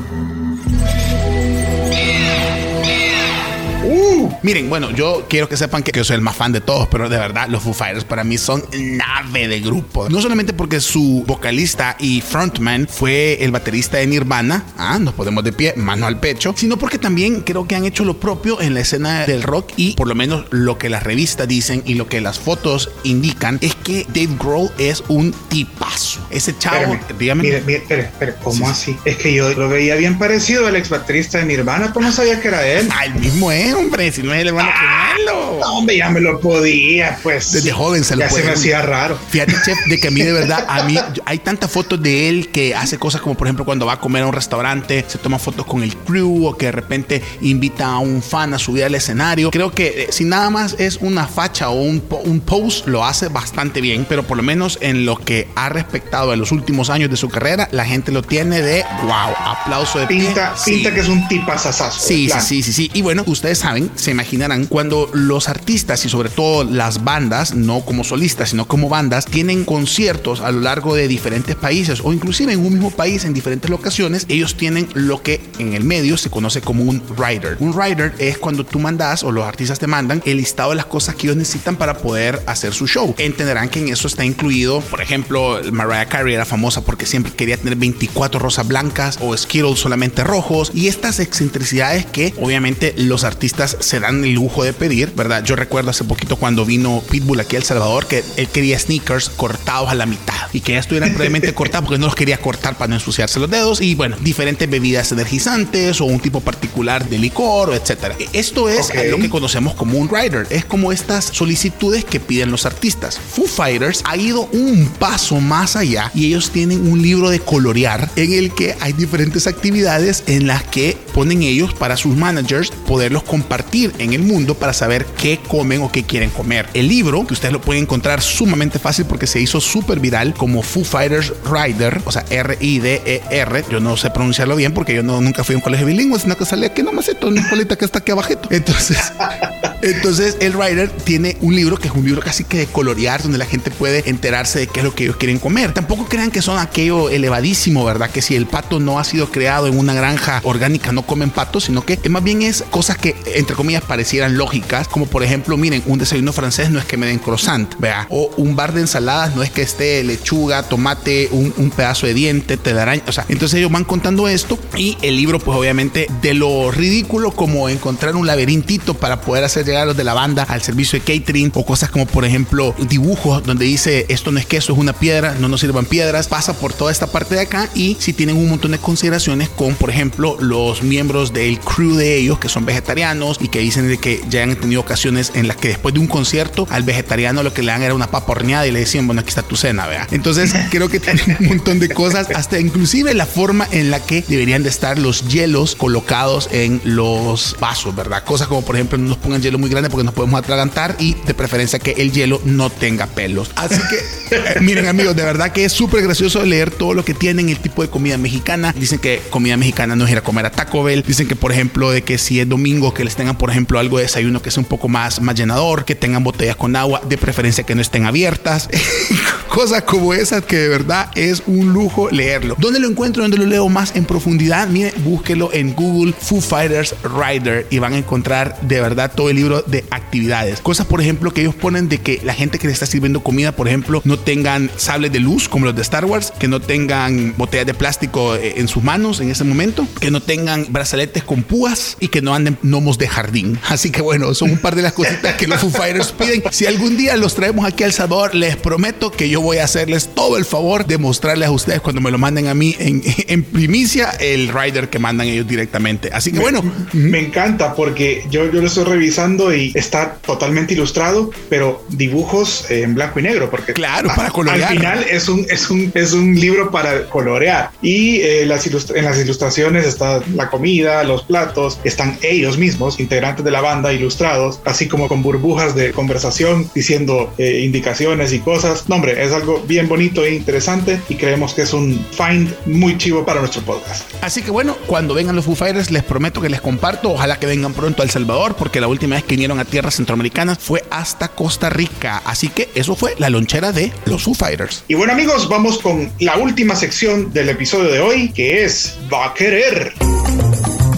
Miren, 4.43 4.69
bueno, 4.69 4.91
yo 4.91 5.25
quiero 5.29 5.49
que 5.49 5.57
sepan 5.57 5.83
que 5.83 5.91
yo 5.91 6.03
soy 6.03 6.15
el 6.15 6.21
más 6.21 6.35
fan 6.35 6.51
de 6.51 6.61
todos, 6.61 6.87
pero 6.87 7.09
de 7.09 7.17
verdad, 7.17 7.47
los 7.47 7.63
Foo 7.63 7.73
Fighters 7.73 8.03
para 8.03 8.23
mí 8.23 8.37
son 8.37 8.63
nave 8.73 9.47
de 9.47 9.59
grupo. 9.59 10.09
No 10.09 10.21
solamente 10.21 10.53
porque 10.53 10.79
su 10.79 11.23
vocalista 11.25 11.95
y 11.99 12.21
frontman 12.21 12.87
fue 12.87 13.43
el 13.43 13.51
baterista 13.51 13.97
de 13.97 14.07
Nirvana, 14.07 14.63
ah, 14.77 14.99
nos 14.99 15.13
podemos 15.13 15.43
de 15.43 15.53
pie, 15.53 15.73
mano 15.75 16.05
al 16.05 16.19
pecho, 16.19 16.53
sino 16.55 16.77
porque 16.77 16.97
también 16.97 17.41
creo 17.41 17.67
que 17.67 17.75
han 17.75 17.85
hecho 17.85 18.05
lo 18.05 18.19
propio 18.19 18.61
en 18.61 18.73
la 18.73 18.81
escena 18.81 19.25
del 19.25 19.43
rock 19.43 19.71
y 19.75 19.93
por 19.93 20.07
lo 20.07 20.15
menos 20.15 20.45
lo 20.51 20.77
que 20.77 20.89
las 20.89 21.03
revistas 21.03 21.47
dicen 21.47 21.81
y 21.85 21.95
lo 21.95 22.07
que 22.07 22.21
las 22.21 22.39
fotos 22.39 22.91
indican 23.03 23.57
es 23.61 23.75
que 23.75 24.05
Dave 24.09 24.35
Grohl 24.39 24.69
es 24.77 25.03
un 25.07 25.33
tipazo. 25.49 26.19
Ese 26.29 26.57
chavo, 26.57 26.97
dígame. 27.17 27.43
Mire, 27.43 27.61
mire, 27.61 27.79
espere, 27.79 28.01
espere, 28.03 28.35
¿cómo 28.43 28.69
así? 28.69 28.95
Es 29.05 29.17
que 29.17 29.33
yo 29.33 29.49
lo 29.53 29.69
veía 29.69 29.95
bien 29.95 30.17
parecido 30.17 30.67
al 30.67 30.75
ex 30.75 30.89
baterista 30.89 31.39
de 31.39 31.45
Nirvana, 31.45 31.91
¿cómo 31.93 32.11
sabía 32.11 32.39
que 32.39 32.47
era 32.49 32.65
él? 32.67 32.87
Ah, 32.91 33.05
el 33.05 33.15
mismo 33.15 33.51
es, 33.51 33.73
hombre 33.73 34.11
si 34.11 34.23
el 34.33 34.47
hermano. 34.47 35.36
No, 35.59 35.77
hombre, 35.77 35.97
ya 35.97 36.09
me 36.09 36.19
lo 36.19 36.39
podía, 36.39 37.17
pues. 37.23 37.51
Desde 37.51 37.71
joven 37.71 38.03
se 38.03 38.15
lo 38.15 38.21
Ya 38.21 38.29
se 38.29 38.43
me 38.43 38.51
hacía 38.51 38.81
raro. 38.81 39.17
Fíjate, 39.29 39.53
chef, 39.63 39.77
de 39.87 39.99
que 39.99 40.07
a 40.07 40.11
mí 40.11 40.21
de 40.21 40.31
verdad, 40.31 40.65
a 40.67 40.83
mí 40.83 40.97
hay 41.25 41.39
tantas 41.39 41.71
fotos 41.71 42.01
de 42.01 42.29
él 42.29 42.49
que 42.49 42.75
hace 42.75 42.97
cosas 42.97 43.21
como, 43.21 43.35
por 43.35 43.47
ejemplo, 43.47 43.65
cuando 43.65 43.85
va 43.85 43.93
a 43.93 43.99
comer 43.99 44.23
a 44.23 44.27
un 44.27 44.33
restaurante, 44.33 45.05
se 45.07 45.17
toma 45.17 45.39
fotos 45.39 45.65
con 45.65 45.83
el 45.83 45.95
crew 45.95 46.47
o 46.47 46.57
que 46.57 46.67
de 46.67 46.71
repente 46.71 47.23
invita 47.41 47.87
a 47.87 47.99
un 47.99 48.21
fan 48.21 48.53
a 48.53 48.59
subir 48.59 48.83
al 48.83 48.95
escenario. 48.95 49.51
Creo 49.51 49.71
que 49.71 50.03
eh, 50.03 50.07
si 50.11 50.23
nada 50.23 50.49
más 50.49 50.75
es 50.79 50.97
una 50.97 51.27
facha 51.27 51.69
o 51.69 51.81
un, 51.81 52.03
un 52.25 52.39
post, 52.39 52.87
lo 52.87 53.05
hace 53.05 53.27
bastante 53.27 53.81
bien, 53.81 54.05
pero 54.07 54.23
por 54.23 54.37
lo 54.37 54.43
menos 54.43 54.77
en 54.81 55.05
lo 55.05 55.17
que 55.17 55.47
ha 55.55 55.69
respectado 55.69 56.33
en 56.33 56.39
los 56.39 56.51
últimos 56.51 56.89
años 56.89 57.09
de 57.09 57.17
su 57.17 57.29
carrera, 57.29 57.67
la 57.71 57.85
gente 57.85 58.11
lo 58.11 58.21
tiene 58.21 58.61
de 58.61 58.83
wow, 59.03 59.33
aplauso 59.39 59.99
de 59.99 60.07
pinta, 60.07 60.53
Pinta 60.65 60.93
que 60.93 60.99
es 60.99 61.07
un 61.07 61.27
tipazazazo. 61.27 61.99
Sí, 61.99 62.29
sí, 62.29 62.39
sí, 62.41 62.63
sí, 62.63 62.73
sí. 62.73 62.91
Y 62.93 63.01
bueno, 63.01 63.23
ustedes 63.25 63.59
saben, 63.59 63.91
se 63.95 64.11
imaginarán 64.11 64.65
cuando 64.65 65.09
los 65.13 65.46
artistas 65.49 66.05
y 66.05 66.09
sobre 66.09 66.29
todo 66.29 66.63
las 66.63 67.03
bandas, 67.03 67.55
no 67.55 67.81
como 67.81 68.03
solistas, 68.03 68.49
sino 68.49 68.67
como 68.67 68.89
bandas, 68.89 69.25
tienen 69.25 69.65
conciertos 69.65 70.41
a 70.41 70.51
lo 70.51 70.61
largo 70.61 70.95
de 70.95 71.07
diferentes 71.07 71.55
países 71.55 72.01
o 72.03 72.13
inclusive 72.13 72.53
en 72.53 72.59
un 72.59 72.73
mismo 72.73 72.91
país 72.91 73.25
en 73.25 73.33
diferentes 73.33 73.69
locaciones, 73.69 74.25
ellos 74.29 74.55
tienen 74.55 74.87
lo 74.93 75.21
que 75.21 75.41
en 75.59 75.73
el 75.73 75.83
medio 75.83 76.17
se 76.17 76.29
conoce 76.29 76.61
como 76.61 76.83
un 76.83 77.01
rider. 77.17 77.57
Un 77.59 77.73
rider 77.73 78.13
es 78.19 78.37
cuando 78.37 78.65
tú 78.65 78.79
mandas 78.79 79.23
o 79.23 79.31
los 79.31 79.45
artistas 79.45 79.79
te 79.79 79.87
mandan 79.87 80.21
el 80.25 80.37
listado 80.37 80.71
de 80.71 80.75
las 80.75 80.85
cosas 80.85 81.15
que 81.15 81.27
ellos 81.27 81.37
necesitan 81.37 81.75
para 81.75 81.97
poder 81.97 82.41
hacer 82.45 82.73
su 82.73 82.87
show. 82.87 83.13
Entenderán 83.17 83.69
que 83.69 83.79
en 83.79 83.89
eso 83.89 84.07
está 84.07 84.25
incluido, 84.25 84.81
por 84.81 85.01
ejemplo, 85.01 85.61
Mariah 85.71 86.07
Carey 86.07 86.33
era 86.33 86.45
famosa 86.45 86.81
porque 86.81 87.05
siempre 87.05 87.33
quería 87.33 87.57
tener 87.57 87.75
24 87.75 88.39
rosas 88.39 88.67
blancas 88.67 89.17
o 89.21 89.35
Skittles 89.35 89.79
solamente 89.79 90.23
rojos 90.23 90.71
y 90.73 90.87
estas 90.87 91.19
excentricidades 91.19 92.05
que 92.05 92.33
obviamente 92.39 92.93
los 92.97 93.23
artistas 93.23 93.77
se 93.79 93.99
dan 93.99 94.23
el 94.23 94.33
lujo 94.33 94.63
de 94.63 94.73
pedir, 94.73 95.13
¿verdad? 95.15 95.36
Yo 95.43 95.55
recuerdo 95.55 95.91
hace 95.91 96.03
poquito 96.03 96.35
cuando 96.35 96.65
vino 96.65 97.03
Pitbull 97.09 97.39
aquí 97.39 97.55
a 97.55 97.59
El 97.59 97.65
Salvador 97.65 98.07
que 98.07 98.23
él 98.35 98.47
quería 98.47 98.77
sneakers 98.79 99.29
cortados 99.29 99.89
a 99.89 99.95
la 99.95 100.05
mitad 100.05 100.33
y 100.53 100.61
que 100.61 100.73
ya 100.73 100.79
estuvieran 100.79 101.13
previamente 101.13 101.53
cortados 101.55 101.87
porque 101.87 101.99
no 101.99 102.07
los 102.07 102.15
quería 102.15 102.37
cortar 102.37 102.77
para 102.77 102.89
no 102.89 102.95
ensuciarse 102.95 103.39
los 103.39 103.49
dedos 103.49 103.81
y 103.81 103.95
bueno, 103.95 104.17
diferentes 104.21 104.69
bebidas 104.69 105.11
energizantes 105.11 106.01
o 106.01 106.05
un 106.05 106.19
tipo 106.19 106.41
particular 106.41 107.07
de 107.07 107.17
licor, 107.17 107.73
etcétera. 107.73 108.15
Esto 108.33 108.69
es 108.69 108.91
lo 109.09 109.17
que 109.17 109.29
conocemos 109.29 109.75
como 109.75 109.97
un 109.97 110.09
rider. 110.09 110.47
Es 110.49 110.65
como 110.65 110.91
estas 110.91 111.25
solicitudes 111.25 112.05
que 112.05 112.19
piden 112.19 112.51
los 112.51 112.65
artistas. 112.65 113.19
Foo 113.19 113.47
Fighters 113.47 114.01
ha 114.05 114.17
ido 114.17 114.47
un 114.51 114.87
paso 114.99 115.39
más 115.39 115.75
allá 115.75 116.11
y 116.13 116.27
ellos 116.27 116.51
tienen 116.51 116.89
un 116.89 117.01
libro 117.01 117.29
de 117.29 117.39
colorear 117.39 118.09
en 118.15 118.33
el 118.33 118.53
que 118.53 118.75
hay 118.79 118.93
diferentes 118.93 119.47
actividades 119.47 120.23
en 120.27 120.47
las 120.47 120.63
que 120.63 120.97
ponen 121.13 121.43
ellos 121.43 121.73
para 121.73 121.97
sus 121.97 122.15
managers 122.15 122.71
poderlos 122.87 123.23
compartir 123.23 123.93
en 123.99 124.13
el 124.13 124.21
mundo 124.21 124.55
para 124.55 124.73
saber 124.73 125.05
qué 125.05 125.26
comen 125.35 125.81
o 125.81 125.91
qué 125.91 126.03
quieren 126.03 126.29
comer. 126.29 126.67
El 126.73 126.87
libro, 126.87 127.27
que 127.27 127.33
ustedes 127.33 127.51
lo 127.51 127.59
pueden 127.59 127.83
encontrar 127.83 128.21
sumamente 128.21 128.79
fácil 128.79 129.05
porque 129.05 129.27
se 129.27 129.41
hizo 129.41 129.59
súper 129.59 129.99
viral 129.99 130.33
como 130.33 130.61
Foo 130.63 130.85
Fighters 130.85 131.33
Rider, 131.43 132.01
o 132.05 132.11
sea, 132.11 132.23
R-I-D-E-R. 132.29 133.65
Yo 133.69 133.79
no 133.81 133.97
sé 133.97 134.09
pronunciarlo 134.09 134.55
bien 134.55 134.73
porque 134.73 134.95
yo 134.95 135.03
no, 135.03 135.19
nunca 135.19 135.43
fui 135.43 135.55
a 135.55 135.57
un 135.57 135.61
colegio 135.61 135.85
bilingüe, 135.85 136.19
sino 136.19 136.37
que 136.37 136.45
salía 136.45 136.67
aquí 136.67 136.83
nomás 136.83 137.09
esto, 137.09 137.27
una 137.27 137.41
escuelita 137.41 137.75
que 137.75 137.85
está 137.85 137.99
aquí 137.99 138.11
abajito. 138.11 138.47
Entonces, 138.51 139.11
entonces 139.81 140.37
el 140.39 140.53
Rider 140.53 140.89
tiene 140.89 141.37
un 141.41 141.55
libro 141.55 141.77
que 141.77 141.87
es 141.87 141.93
un 141.93 142.03
libro 142.03 142.21
casi 142.21 142.43
que 142.43 142.57
de 142.57 142.65
colorear, 142.67 143.21
donde 143.21 143.37
la 143.37 143.45
gente 143.45 143.71
puede 143.71 144.09
enterarse 144.09 144.59
de 144.59 144.67
qué 144.67 144.79
es 144.79 144.83
lo 144.83 144.95
que 144.95 145.03
ellos 145.03 145.17
quieren 145.17 145.39
comer. 145.39 145.73
Tampoco 145.73 146.05
crean 146.05 146.31
que 146.31 146.41
son 146.41 146.57
aquello 146.57 147.09
elevadísimo, 147.09 147.85
¿verdad? 147.85 148.09
Que 148.09 148.21
si 148.21 148.35
el 148.35 148.47
pato 148.47 148.79
no 148.79 148.99
ha 148.99 149.03
sido 149.03 149.31
creado 149.31 149.67
en 149.67 149.77
una 149.77 149.93
granja 149.93 150.41
orgánica, 150.43 150.91
no 150.91 151.03
comen 151.03 151.29
pato, 151.29 151.59
sino 151.59 151.85
que 151.85 151.97
más 152.09 152.23
bien 152.23 152.41
es 152.41 152.63
cosas 152.69 152.97
que, 152.97 153.15
entre 153.35 153.55
comillas, 153.55 153.83
parecieran 153.83 154.37
lógicas, 154.37 154.87
como 154.87 155.05
por 155.05 155.23
ejemplo, 155.23 155.57
miren, 155.57 155.83
un 155.85 155.99
desayuno 155.99 156.33
francés 156.33 156.69
no 156.69 156.79
es 156.79 156.85
que 156.85 156.97
me 156.97 157.07
den 157.07 157.19
croissant, 157.19 157.75
vea, 157.79 158.07
o 158.09 158.31
un 158.37 158.55
bar 158.55 158.73
de 158.73 158.81
ensaladas 158.81 159.35
no 159.35 159.43
es 159.43 159.51
que 159.51 159.61
esté 159.61 160.03
lechuga, 160.03 160.63
tomate, 160.63 161.29
un, 161.31 161.71
pedazo 161.75 162.07
de 162.07 162.13
diente, 162.13 162.57
telaraña, 162.57 163.03
o 163.07 163.11
sea, 163.11 163.25
entonces 163.29 163.59
ellos 163.59 163.71
van 163.71 163.83
contando 163.83 164.27
esto 164.27 164.57
y 164.75 164.97
el 165.01 165.15
libro, 165.15 165.39
pues 165.39 165.55
obviamente, 165.57 166.07
de 166.21 166.33
lo 166.33 166.71
ridículo 166.71 167.31
como 167.31 167.69
encontrar 167.69 168.15
un 168.15 168.25
laberintito 168.25 168.93
para 168.95 169.21
poder 169.21 169.43
hacer 169.43 169.66
llegar 169.67 169.83
a 169.83 169.85
los 169.87 169.97
de 169.97 170.03
la 170.03 170.13
banda 170.13 170.43
al 170.43 170.61
servicio 170.61 170.99
de 170.99 171.05
catering 171.19 171.51
o 171.53 171.65
cosas 171.65 171.89
como, 171.89 172.05
por 172.05 172.25
ejemplo, 172.25 172.75
dibujos 172.89 173.43
donde 173.43 173.65
dice 173.65 174.05
esto 174.09 174.31
no 174.31 174.39
es 174.39 174.45
queso, 174.45 174.73
es 174.73 174.79
una 174.79 174.93
piedra, 174.93 175.35
no 175.39 175.47
nos 175.47 175.61
sirvan 175.61 175.85
piedras, 175.85 176.27
pasa 176.27 176.53
por 176.53 176.73
toda 176.73 176.91
esta 176.91 177.07
parte 177.07 177.35
de 177.35 177.41
acá 177.41 177.69
y 177.75 177.97
si 177.99 178.13
tienen 178.13 178.37
un 178.37 178.49
montón 178.49 178.71
de 178.71 178.79
consideraciones 178.79 179.49
con, 179.49 179.75
por 179.75 179.89
ejemplo, 179.89 180.37
los 180.39 180.83
miembros 180.83 181.33
del 181.33 181.59
crew 181.59 181.95
de 181.95 182.17
ellos 182.17 182.39
que 182.39 182.49
son 182.49 182.65
vegetarianos 182.65 183.37
y 183.41 183.49
que 183.49 183.59
dicen 183.59 183.87
de 183.87 183.97
que 183.97 184.23
ya 184.29 184.43
han 184.43 184.55
tenido 184.55 184.81
ocasiones 184.81 185.31
en 185.35 185.47
las 185.47 185.57
que 185.57 185.69
después 185.69 185.93
de 185.93 185.99
un 185.99 186.07
concierto 186.07 186.67
al 186.69 186.83
vegetariano 186.83 187.43
lo 187.43 187.53
que 187.53 187.61
le 187.61 187.71
dan 187.71 187.83
era 187.83 187.93
una 187.93 188.09
papa 188.09 188.31
horneada 188.31 188.67
y 188.67 188.71
le 188.71 188.79
decían, 188.79 189.05
bueno, 189.07 189.21
aquí 189.21 189.29
está 189.29 189.43
tu 189.43 189.55
cena, 189.55 189.87
vea. 189.87 190.07
Entonces 190.11 190.53
creo 190.71 190.89
que 190.89 190.99
tienen 190.99 191.37
un 191.39 191.47
montón 191.47 191.79
de 191.79 191.89
cosas, 191.89 192.27
hasta 192.33 192.59
inclusive 192.59 193.13
la 193.13 193.25
forma 193.25 193.67
en 193.71 193.91
la 193.91 193.99
que 193.99 194.23
deberían 194.27 194.63
de 194.63 194.69
estar 194.69 194.97
los 194.97 195.27
hielos 195.27 195.75
colocados 195.75 196.49
en 196.51 196.81
los 196.83 197.55
vasos, 197.59 197.95
¿verdad? 197.95 198.23
Cosas 198.23 198.47
como, 198.47 198.63
por 198.63 198.75
ejemplo, 198.75 198.97
no 198.97 199.09
nos 199.09 199.17
pongan 199.17 199.41
hielo 199.41 199.56
muy 199.57 199.69
grande 199.69 199.89
porque 199.89 200.03
nos 200.03 200.13
podemos 200.13 200.39
atragantar 200.39 200.95
y 200.99 201.15
de 201.25 201.33
preferencia 201.33 201.79
que 201.79 201.91
el 201.97 202.11
hielo 202.11 202.41
no 202.45 202.69
tenga 202.69 203.07
pelos. 203.07 203.51
Así 203.55 203.79
que, 203.89 204.59
miren 204.61 204.87
amigos, 204.87 205.15
de 205.15 205.23
verdad 205.23 205.51
que 205.51 205.65
es 205.65 205.73
súper 205.73 206.03
gracioso 206.03 206.43
leer 206.43 206.71
todo 206.71 206.93
lo 206.93 207.03
que 207.03 207.13
tienen, 207.13 207.49
el 207.49 207.59
tipo 207.59 207.81
de 207.81 207.89
comida 207.89 208.17
mexicana. 208.17 208.73
Dicen 208.77 208.99
que 208.99 209.21
comida 209.29 209.57
mexicana 209.57 209.95
no 209.95 210.05
es 210.05 210.11
ir 210.11 210.17
a 210.17 210.21
comer 210.21 210.45
a 210.45 210.51
Taco 210.51 210.83
Bell. 210.83 211.03
Dicen 211.05 211.27
que, 211.27 211.35
por 211.35 211.51
ejemplo, 211.51 211.91
de 211.91 212.03
que 212.03 212.17
si 212.17 212.39
es 212.39 212.47
domingo, 212.47 212.93
que 212.93 213.03
les 213.03 213.15
tengan, 213.15 213.37
por 213.37 213.49
ejemplo, 213.49 213.79
algo 213.79 213.97
de 213.97 214.03
desayuno 214.03 214.41
que 214.41 214.51
sea 214.51 214.61
un 214.61 214.69
poco 214.69 214.87
más, 214.87 215.21
más 215.21 215.35
llenador, 215.35 215.85
que 215.85 215.95
tengan 215.95 216.23
botellas 216.23 216.55
con 216.55 216.75
agua, 216.75 217.01
de 217.07 217.17
preferencia 217.17 217.63
que 217.63 217.75
no 217.75 217.81
estén 217.81 218.05
abiertas. 218.05 218.69
Cosas 219.47 219.83
como 219.83 220.13
esas 220.13 220.43
que 220.43 220.57
de 220.57 220.69
verdad 220.69 221.09
es 221.15 221.43
un 221.47 221.73
lujo 221.73 222.09
leerlo. 222.11 222.55
¿Dónde 222.59 222.79
lo 222.79 222.87
encuentro? 222.87 223.23
¿Dónde 223.23 223.37
lo 223.37 223.45
leo 223.45 223.69
más 223.69 223.95
en 223.95 224.05
profundidad? 224.05 224.67
Mire, 224.67 224.93
búsquelo 225.03 225.51
en 225.53 225.73
Google 225.73 226.13
Foo 226.13 226.41
Fighters 226.41 226.95
Rider 227.03 227.65
y 227.69 227.79
van 227.79 227.93
a 227.93 227.97
encontrar 227.97 228.59
de 228.61 228.81
verdad 228.81 229.11
todo 229.15 229.29
el 229.29 229.37
libro 229.37 229.46
de 229.65 229.85
actividades. 229.91 230.61
Cosas, 230.61 230.85
por 230.85 231.01
ejemplo, 231.01 231.33
que 231.33 231.41
ellos 231.41 231.55
ponen 231.55 231.89
de 231.89 231.99
que 231.99 232.21
la 232.23 232.33
gente 232.33 232.59
que 232.59 232.67
le 232.67 232.73
está 232.73 232.85
sirviendo 232.85 233.21
comida, 233.21 233.51
por 233.51 233.67
ejemplo, 233.67 234.01
no 234.05 234.19
tengan 234.19 234.69
sables 234.77 235.11
de 235.11 235.19
luz 235.19 235.47
como 235.49 235.65
los 235.65 235.75
de 235.75 235.81
Star 235.81 236.05
Wars, 236.05 236.33
que 236.37 236.47
no 236.47 236.59
tengan 236.59 237.33
botellas 237.37 237.65
de 237.65 237.73
plástico 237.73 238.35
eh, 238.35 238.55
en 238.57 238.67
sus 238.67 238.83
manos 238.83 239.19
en 239.19 239.31
ese 239.31 239.43
momento, 239.43 239.87
que 239.99 240.11
no 240.11 240.21
tengan 240.21 240.67
brazaletes 240.69 241.23
con 241.23 241.43
púas 241.43 241.97
y 241.99 242.09
que 242.09 242.21
no 242.21 242.33
anden 242.33 242.57
gnomos 242.61 242.97
de 242.97 243.07
jardín. 243.07 243.59
Así 243.67 243.91
que 243.91 244.01
bueno, 244.01 244.33
son 244.33 244.51
un 244.51 244.57
par 244.57 244.75
de 244.75 244.81
las 244.81 244.93
cositas 244.93 245.35
que 245.35 245.47
los 245.47 245.59
Foo 245.59 245.69
Fighters 245.69 246.11
piden. 246.11 246.43
Si 246.51 246.65
algún 246.65 246.97
día 246.97 247.15
los 247.17 247.35
traemos 247.35 247.65
aquí 247.65 247.83
al 247.83 247.93
Salvador, 247.93 248.35
les 248.35 248.55
prometo 248.55 249.11
que 249.11 249.29
yo 249.29 249.41
voy 249.41 249.57
a 249.57 249.63
hacerles 249.63 250.09
todo 250.13 250.37
el 250.37 250.45
favor 250.45 250.85
de 250.85 250.97
mostrarles 250.97 251.47
a 251.47 251.51
ustedes 251.51 251.81
cuando 251.81 252.01
me 252.01 252.11
lo 252.11 252.17
manden 252.17 252.47
a 252.47 252.53
mí 252.53 252.75
en, 252.79 253.01
en 253.27 253.43
primicia 253.43 254.09
el 254.19 254.49
rider 254.49 254.89
que 254.89 254.99
mandan 254.99 255.27
ellos 255.27 255.47
directamente. 255.47 256.09
Así 256.13 256.31
que 256.31 256.39
bueno. 256.39 256.63
Me 256.93 257.19
encanta 257.19 257.75
porque 257.75 258.25
yo, 258.29 258.51
yo 258.51 258.61
lo 258.61 258.67
estoy 258.67 258.85
revisando 258.85 259.36
y 259.53 259.71
está 259.75 260.15
totalmente 260.15 260.73
ilustrado, 260.73 261.31
pero 261.49 261.85
dibujos 261.89 262.69
en 262.69 262.95
blanco 262.95 263.19
y 263.19 263.23
negro. 263.23 263.49
Porque 263.49 263.73
claro, 263.73 264.09
para 264.15 264.29
colorear. 264.29 264.71
Al 264.71 264.77
final 264.77 265.05
es 265.09 265.29
un, 265.29 265.45
es 265.49 265.69
un, 265.69 265.91
es 265.93 266.13
un 266.13 266.35
libro 266.35 266.71
para 266.71 267.05
colorear. 267.05 267.71
Y 267.81 268.21
eh, 268.21 268.45
las 268.45 268.67
en 268.67 269.05
las 269.05 269.19
ilustraciones 269.19 269.85
está 269.85 270.21
la 270.35 270.49
comida, 270.49 271.03
los 271.03 271.23
platos, 271.23 271.79
están 271.83 272.17
ellos 272.21 272.57
mismos, 272.57 272.99
integrantes 272.99 273.45
de 273.45 273.51
la 273.51 273.61
banda, 273.61 273.93
ilustrados, 273.93 274.59
así 274.65 274.87
como 274.87 275.07
con 275.07 275.21
burbujas 275.21 275.75
de 275.75 275.91
conversación 275.91 276.69
diciendo 276.73 277.33
eh, 277.37 277.61
indicaciones 277.63 278.33
y 278.33 278.39
cosas. 278.39 278.89
No, 278.89 278.95
hombre, 278.95 279.23
es 279.23 279.31
algo 279.31 279.63
bien 279.67 279.87
bonito 279.87 280.25
e 280.25 280.33
interesante 280.33 280.99
y 281.09 281.15
creemos 281.15 281.53
que 281.53 281.63
es 281.63 281.73
un 281.73 282.05
find 282.11 282.53
muy 282.65 282.97
chivo 282.97 283.25
para 283.25 283.39
nuestro 283.39 283.61
podcast. 283.61 284.03
Así 284.21 284.41
que 284.41 284.51
bueno, 284.51 284.75
cuando 284.87 285.13
vengan 285.13 285.35
los 285.35 285.45
Foo 285.45 285.55
Fighters, 285.55 285.91
les 285.91 286.03
prometo 286.03 286.41
que 286.41 286.49
les 286.49 286.61
comparto. 286.61 287.11
Ojalá 287.11 287.39
que 287.39 287.45
vengan 287.45 287.73
pronto 287.73 288.01
a 288.01 288.05
El 288.05 288.11
Salvador, 288.11 288.55
porque 288.55 288.81
la 288.81 288.87
última 288.87 289.15
vez 289.15 289.23
que 289.27 289.35
vinieron 289.35 289.59
a 289.59 289.65
tierras 289.65 289.95
centroamericanas 289.95 290.57
fue 290.57 290.83
hasta 290.89 291.27
Costa 291.27 291.69
Rica. 291.69 292.21
Así 292.25 292.49
que 292.49 292.69
eso 292.73 292.95
fue 292.95 293.15
la 293.19 293.29
lonchera 293.29 293.71
de 293.71 293.91
los 294.05 294.23
Foo 294.23 294.33
Fighters. 294.33 294.83
Y 294.87 294.95
bueno, 294.95 295.13
amigos, 295.13 295.47
vamos 295.49 295.79
con 295.79 296.11
la 296.19 296.37
última 296.37 296.75
sección 296.75 297.31
del 297.31 297.49
episodio 297.49 297.91
de 297.91 297.99
hoy, 297.99 298.29
que 298.29 298.63
es 298.63 298.97
Va 299.13 299.27
a 299.27 299.33
querer. 299.33 299.93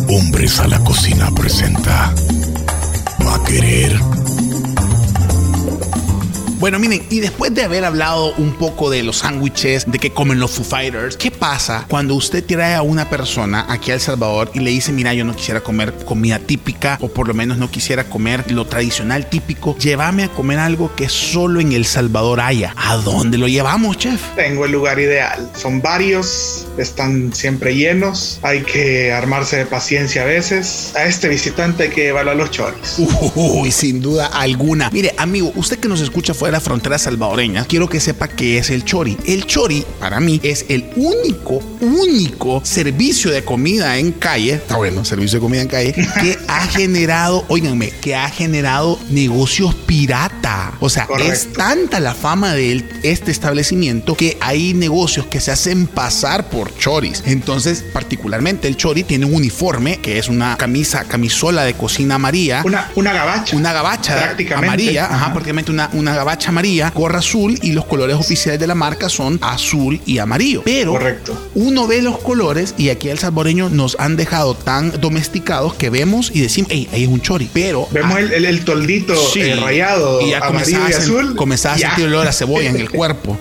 Hombres 0.07 0.59
a 0.59 0.67
la 0.67 0.79
cocina 0.83 1.29
presenta. 1.35 2.13
Va 3.25 3.35
a 3.35 3.43
querer. 3.43 4.18
Bueno, 6.59 6.77
miren, 6.77 7.01
y 7.09 7.21
después 7.21 7.53
de 7.53 7.63
haber 7.63 7.85
hablado 7.85 8.33
un 8.35 8.51
poco 8.51 8.89
de 8.89 9.01
los 9.01 9.19
sándwiches, 9.19 9.89
de 9.89 9.97
que 9.97 10.11
comen 10.11 10.41
los 10.41 10.51
Foo 10.51 10.65
Fighters, 10.65 11.15
¿qué 11.15 11.31
pasa 11.31 11.85
cuando 11.87 12.15
usted 12.15 12.43
trae 12.43 12.75
a 12.75 12.81
una 12.81 13.09
persona 13.09 13.65
aquí 13.69 13.91
a 13.91 13.93
El 13.93 14.01
Salvador 14.01 14.51
y 14.53 14.59
le 14.59 14.69
dice, 14.69 14.91
mira, 14.91 15.13
yo 15.13 15.23
no 15.23 15.33
quisiera 15.33 15.61
comer 15.61 15.93
comida 16.03 16.37
típica 16.37 16.97
o 16.99 17.07
por 17.07 17.29
lo 17.29 17.33
menos 17.33 17.57
no 17.59 17.71
quisiera 17.71 18.03
comer 18.03 18.51
lo 18.51 18.67
tradicional 18.67 19.29
típico, 19.29 19.77
llévame 19.77 20.25
a 20.25 20.27
comer 20.27 20.59
algo 20.59 20.93
que 20.97 21.07
solo 21.07 21.61
en 21.61 21.71
El 21.71 21.85
Salvador 21.85 22.41
haya? 22.41 22.73
¿A 22.75 22.97
dónde 22.97 23.37
lo 23.37 23.47
llevamos, 23.47 23.97
chef? 23.97 24.21
Tengo 24.35 24.65
el 24.65 24.73
lugar 24.73 24.99
ideal. 24.99 25.49
Son 25.55 25.81
varios, 25.81 26.67
están 26.77 27.31
siempre 27.33 27.73
llenos, 27.73 28.37
hay 28.41 28.63
que 28.63 29.13
armarse 29.13 29.55
de 29.55 29.65
paciencia 29.65 30.23
a 30.23 30.25
veces. 30.25 30.91
A 30.97 31.05
este 31.05 31.29
visitante 31.29 31.83
hay 31.83 31.89
que 31.91 32.09
a 32.09 32.33
los 32.33 32.51
choris. 32.51 32.97
Uy, 33.35 33.71
sin 33.71 34.01
duda 34.01 34.25
alguna. 34.25 34.89
Mire, 34.89 35.13
amigo, 35.17 35.53
usted 35.55 35.79
que 35.79 35.87
nos 35.87 36.01
escucha 36.01 36.33
fuera 36.33 36.48
de 36.49 36.53
la 36.53 36.59
frontera 36.59 36.97
salvadoreña, 36.97 37.65
quiero 37.65 37.87
que 37.87 37.99
sepa 37.99 38.27
qué 38.27 38.57
es 38.57 38.71
el 38.71 38.83
chori. 38.83 39.15
El 39.27 39.45
chori, 39.45 39.85
para 39.99 40.19
mí, 40.19 40.39
es 40.43 40.65
el 40.69 40.89
único, 40.95 41.61
único 41.79 42.61
servicio 42.65 43.29
de 43.29 43.43
comida 43.43 43.97
en 43.99 44.11
calle, 44.13 44.53
está 44.53 44.77
bueno, 44.77 45.05
servicio 45.05 45.37
de 45.37 45.41
comida 45.41 45.61
en 45.61 45.67
calle, 45.67 45.93
que 46.21 46.37
ha 46.47 46.65
generado, 46.67 47.45
óiganme, 47.49 47.91
que 48.01 48.15
ha 48.15 48.27
generado 48.29 48.99
negocios 49.09 49.75
pirata. 49.75 50.73
O 50.79 50.89
sea, 50.89 51.05
Correcto. 51.05 51.31
es 51.33 51.53
tanta 51.53 51.99
la 51.99 52.15
fama 52.15 52.53
de 52.53 52.83
este 53.03 53.29
establecimiento 53.31 54.15
que 54.15 54.37
hay 54.41 54.73
negocios 54.73 55.27
que 55.27 55.39
se 55.39 55.51
hacen 55.51 55.85
pasar 55.85 56.49
por 56.49 56.75
choris. 56.77 57.21
Entonces, 57.27 57.83
particularmente 57.93 58.67
el 58.67 58.75
chori 58.75 59.03
tiene 59.03 59.25
un 59.25 59.35
uniforme 59.35 59.97
que 59.99 60.17
es 60.17 60.29
una 60.29 60.57
camisa, 60.57 61.03
camisola 61.05 61.63
de 61.63 61.75
cocina 61.75 62.15
amarilla. 62.15 62.63
Una, 62.65 62.89
una 62.95 63.13
gabacha. 63.13 63.55
Una 63.55 63.71
gabacha 63.71 64.15
Prácticamente. 64.17 64.67
amarilla, 64.67 65.05
ajá, 65.05 65.15
Ajá. 65.15 65.33
prácticamente 65.33 65.71
una, 65.71 65.89
una 65.93 66.15
gabacha 66.15 66.38
gabacha 66.39 66.49
amarilla, 66.51 66.89
gorra 66.95 67.19
azul 67.19 67.59
y 67.61 67.73
los 67.73 67.83
colores 67.85 68.15
oficiales 68.15 68.59
de 68.61 68.67
la 68.67 68.73
marca 68.75 69.09
son 69.09 69.37
azul 69.41 69.99
y 70.05 70.19
amarillo. 70.19 70.61
Pero 70.63 70.93
Correcto. 70.93 71.49
uno 71.55 71.85
ve 71.85 72.01
los 72.01 72.17
colores 72.19 72.75
y 72.77 72.87
aquí 72.89 73.09
el 73.09 73.19
salvoreño 73.19 73.69
nos 73.69 73.97
han 73.99 74.15
dejado 74.15 74.55
tan 74.55 75.01
domesticados 75.01 75.73
que 75.73 75.89
vemos 75.89 76.31
y 76.33 76.39
decimos, 76.39 76.71
hey, 76.73 76.87
ahí 76.93 77.03
es 77.03 77.09
un 77.09 77.19
chori. 77.21 77.49
Pero 77.53 77.89
Vemos 77.91 78.15
ah, 78.15 78.19
el, 78.21 78.31
el- 78.31 78.45
el 78.45 78.63
toldito 78.63 79.15
sí, 79.15 79.41
eh, 79.41 79.55
rayado, 79.57 80.21
y 80.21 80.29
ya 80.31 80.37
amarillo 80.39 80.79
y 80.89 80.93
azul. 80.93 81.35
comenzaba 81.35 81.75
a 81.75 81.77
sentir 81.77 82.05
el 82.05 82.13
olor 82.13 82.27
a 82.27 82.31
cebolla 82.31 82.69
en 82.69 82.77
el 82.77 82.89
cuerpo. 82.99 83.37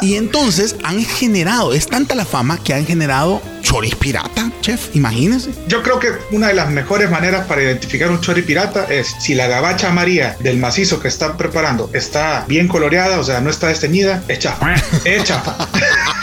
Y 0.00 0.14
entonces 0.14 0.76
han 0.84 1.04
generado, 1.04 1.74
es 1.74 1.86
tanta 1.86 2.14
la 2.14 2.24
fama 2.24 2.58
que 2.64 2.72
han 2.72 2.86
generado 2.86 3.42
choris 3.62 3.94
pirata, 3.94 4.50
chef, 4.60 4.94
imagínense. 4.96 5.50
Yo 5.68 5.82
creo 5.82 5.98
que 6.00 6.08
una 6.32 6.48
de 6.48 6.54
las 6.54 6.70
mejores 6.70 7.10
maneras 7.10 7.46
para 7.46 7.62
identificar 7.62 8.10
un 8.10 8.20
chori 8.20 8.42
pirata 8.42 8.86
es 8.90 9.14
si 9.20 9.34
la 9.34 9.46
gabacha 9.46 9.88
amarilla 9.88 10.36
del 10.40 10.58
macizo 10.58 10.98
que 10.98 11.08
están 11.08 11.36
preparando 11.36 11.88
está 11.92 12.21
bien 12.48 12.68
coloreada, 12.68 13.18
o 13.20 13.24
sea, 13.24 13.40
no 13.40 13.50
está 13.50 13.68
desteñida, 13.68 14.22
es 14.28 14.38
chafa. 14.38 14.74
Es 15.04 15.24
chafa. 15.24 15.56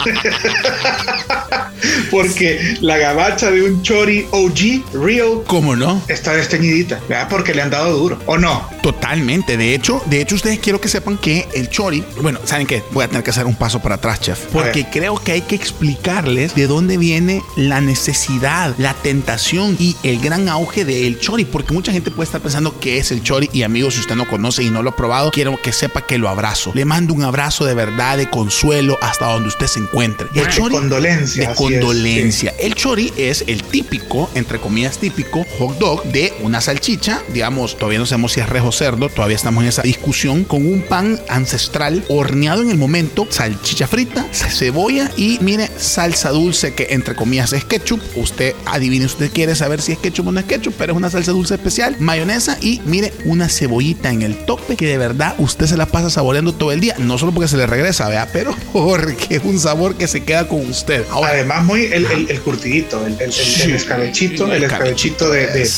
Porque 2.11 2.77
la 2.81 2.97
gabacha 2.97 3.51
de 3.51 3.63
un 3.63 3.81
chori 3.81 4.27
OG, 4.31 4.93
real, 4.93 5.43
¿Cómo 5.47 5.75
no? 5.75 6.01
está 6.07 6.33
desteñidita, 6.33 6.99
¿verdad? 7.07 7.27
Porque 7.29 7.53
le 7.53 7.61
han 7.61 7.69
dado 7.69 7.97
duro, 7.97 8.19
¿o 8.25 8.37
no? 8.37 8.67
Totalmente. 8.89 9.55
De 9.55 9.75
hecho, 9.75 10.01
de 10.07 10.19
hecho, 10.19 10.33
ustedes 10.33 10.57
quiero 10.57 10.81
que 10.81 10.87
sepan 10.87 11.19
que 11.19 11.47
el 11.53 11.69
chori, 11.69 12.03
bueno, 12.23 12.39
¿saben 12.45 12.65
qué? 12.65 12.81
Voy 12.91 13.03
a 13.03 13.07
tener 13.07 13.23
que 13.23 13.29
hacer 13.29 13.45
un 13.45 13.55
paso 13.55 13.79
para 13.79 13.95
atrás, 13.95 14.19
chef. 14.19 14.45
Porque 14.51 14.87
creo 14.91 15.15
que 15.15 15.31
hay 15.33 15.41
que 15.41 15.53
explicarles 15.53 16.55
de 16.55 16.65
dónde 16.65 16.97
viene 16.97 17.43
la 17.55 17.81
necesidad, 17.81 18.73
la 18.79 18.95
tentación 18.95 19.75
y 19.77 19.95
el 20.01 20.19
gran 20.19 20.49
auge 20.49 20.85
del 20.85 21.19
chori. 21.19 21.45
Porque 21.45 21.71
mucha 21.71 21.91
gente 21.91 22.09
puede 22.09 22.25
estar 22.25 22.41
pensando 22.41 22.79
que 22.79 22.97
es 22.97 23.11
el 23.11 23.21
chori. 23.21 23.47
Y 23.53 23.61
amigos, 23.61 23.93
si 23.93 23.99
usted 23.99 24.15
no 24.15 24.27
conoce 24.27 24.63
y 24.63 24.71
no 24.71 24.81
lo 24.81 24.89
ha 24.89 24.95
probado, 24.95 25.29
quiero 25.29 25.55
que 25.61 25.71
sepa 25.71 26.01
que 26.01 26.17
lo 26.17 26.27
abrazo. 26.27 26.71
Le 26.73 26.83
mando 26.83 27.13
un 27.13 27.21
abrazo 27.23 27.65
de 27.65 27.75
verdad, 27.75 28.17
de 28.17 28.27
consuelo, 28.27 28.97
hasta 29.01 29.31
donde 29.31 29.49
usted 29.49 29.67
se 29.67 29.81
encuentre. 29.81 30.27
El 30.33 30.45
De 30.45 30.49
chori. 30.49 30.73
condolencia, 30.73 31.45
De 31.45 31.51
es, 31.51 31.57
condolencia. 31.57 32.55
El 32.59 32.73
chori 32.73 33.13
es 33.17 33.43
el 33.45 33.61
típico, 33.63 34.31
entre 34.33 34.59
comillas 34.59 34.97
típico, 34.97 35.45
hot 35.59 35.77
dog 35.77 36.03
de 36.05 36.33
una 36.41 36.59
salchicha, 36.59 37.21
digamos, 37.31 37.77
todavía 37.77 37.99
no 37.99 38.07
sabemos 38.07 38.31
si 38.31 38.39
es 38.39 38.49
rejo 38.49 38.69
o 38.69 38.71
cerdo, 38.79 39.09
todavía 39.09 39.35
estamos 39.35 39.61
en 39.63 39.69
esa 39.69 39.81
discusión, 39.81 40.43
con 40.45 40.65
un 40.65 40.81
pan 40.81 41.19
ancestral 41.27 42.03
horneado 42.07 42.61
en 42.61 42.71
el 42.71 42.77
momento, 42.77 43.27
salchicha 43.29 43.87
frita, 43.87 44.25
cebolla 44.31 45.11
y 45.17 45.37
mire, 45.41 45.69
salsa 45.77 46.29
dulce 46.29 46.73
que 46.73 46.87
entre 46.91 47.13
comillas 47.13 47.51
es 47.53 47.65
ketchup. 47.65 47.99
Usted 48.15 48.55
adivine, 48.65 49.05
usted 49.05 49.29
quiere 49.31 49.53
saber 49.55 49.81
si 49.81 49.91
es 49.91 49.97
ketchup 49.99 50.27
o 50.27 50.31
no 50.31 50.39
es 50.39 50.45
ketchup, 50.45 50.73
pero 50.77 50.93
es 50.93 50.97
una 50.97 51.09
salsa 51.09 51.31
dulce 51.31 51.55
especial, 51.55 51.97
mayonesa 51.99 52.57
y 52.61 52.81
mire, 52.85 53.13
una 53.25 53.49
cebollita 53.49 54.11
en 54.11 54.21
el 54.21 54.37
tope 54.45 54.75
que 54.77 54.87
de 54.87 54.97
verdad 54.97 55.35
usted 55.39 55.65
se 55.65 55.75
la 55.77 55.85
pasa 55.85 56.09
saboreando 56.09 56.53
todo 56.53 56.71
el 56.71 56.79
día, 56.79 56.95
no 56.99 57.17
solo 57.17 57.33
porque 57.33 57.49
se 57.49 57.57
le 57.57 57.67
regresa, 57.67 58.07
vea, 58.07 58.29
pero 58.31 58.55
porque 58.73 59.35
es 59.35 59.43
un 59.43 59.59
sabor 59.59 59.95
que 59.95 60.07
se 60.07 60.23
queda 60.23 60.47
con 60.47 60.65
usted. 60.69 61.03
Ahora, 61.11 61.29
Además, 61.31 61.65
muy 61.65 61.83
el, 61.85 62.05
el, 62.05 62.29
el 62.31 62.39
curtidito, 62.41 63.05
el, 63.05 63.13
el, 63.13 63.21
el- 63.23 63.33
Sí. 63.33 63.63
el 63.63 63.75
escabechito, 63.75 64.51
El 64.51 64.63
escabechito 64.63 65.29
de, 65.29 65.47
de, 65.47 65.69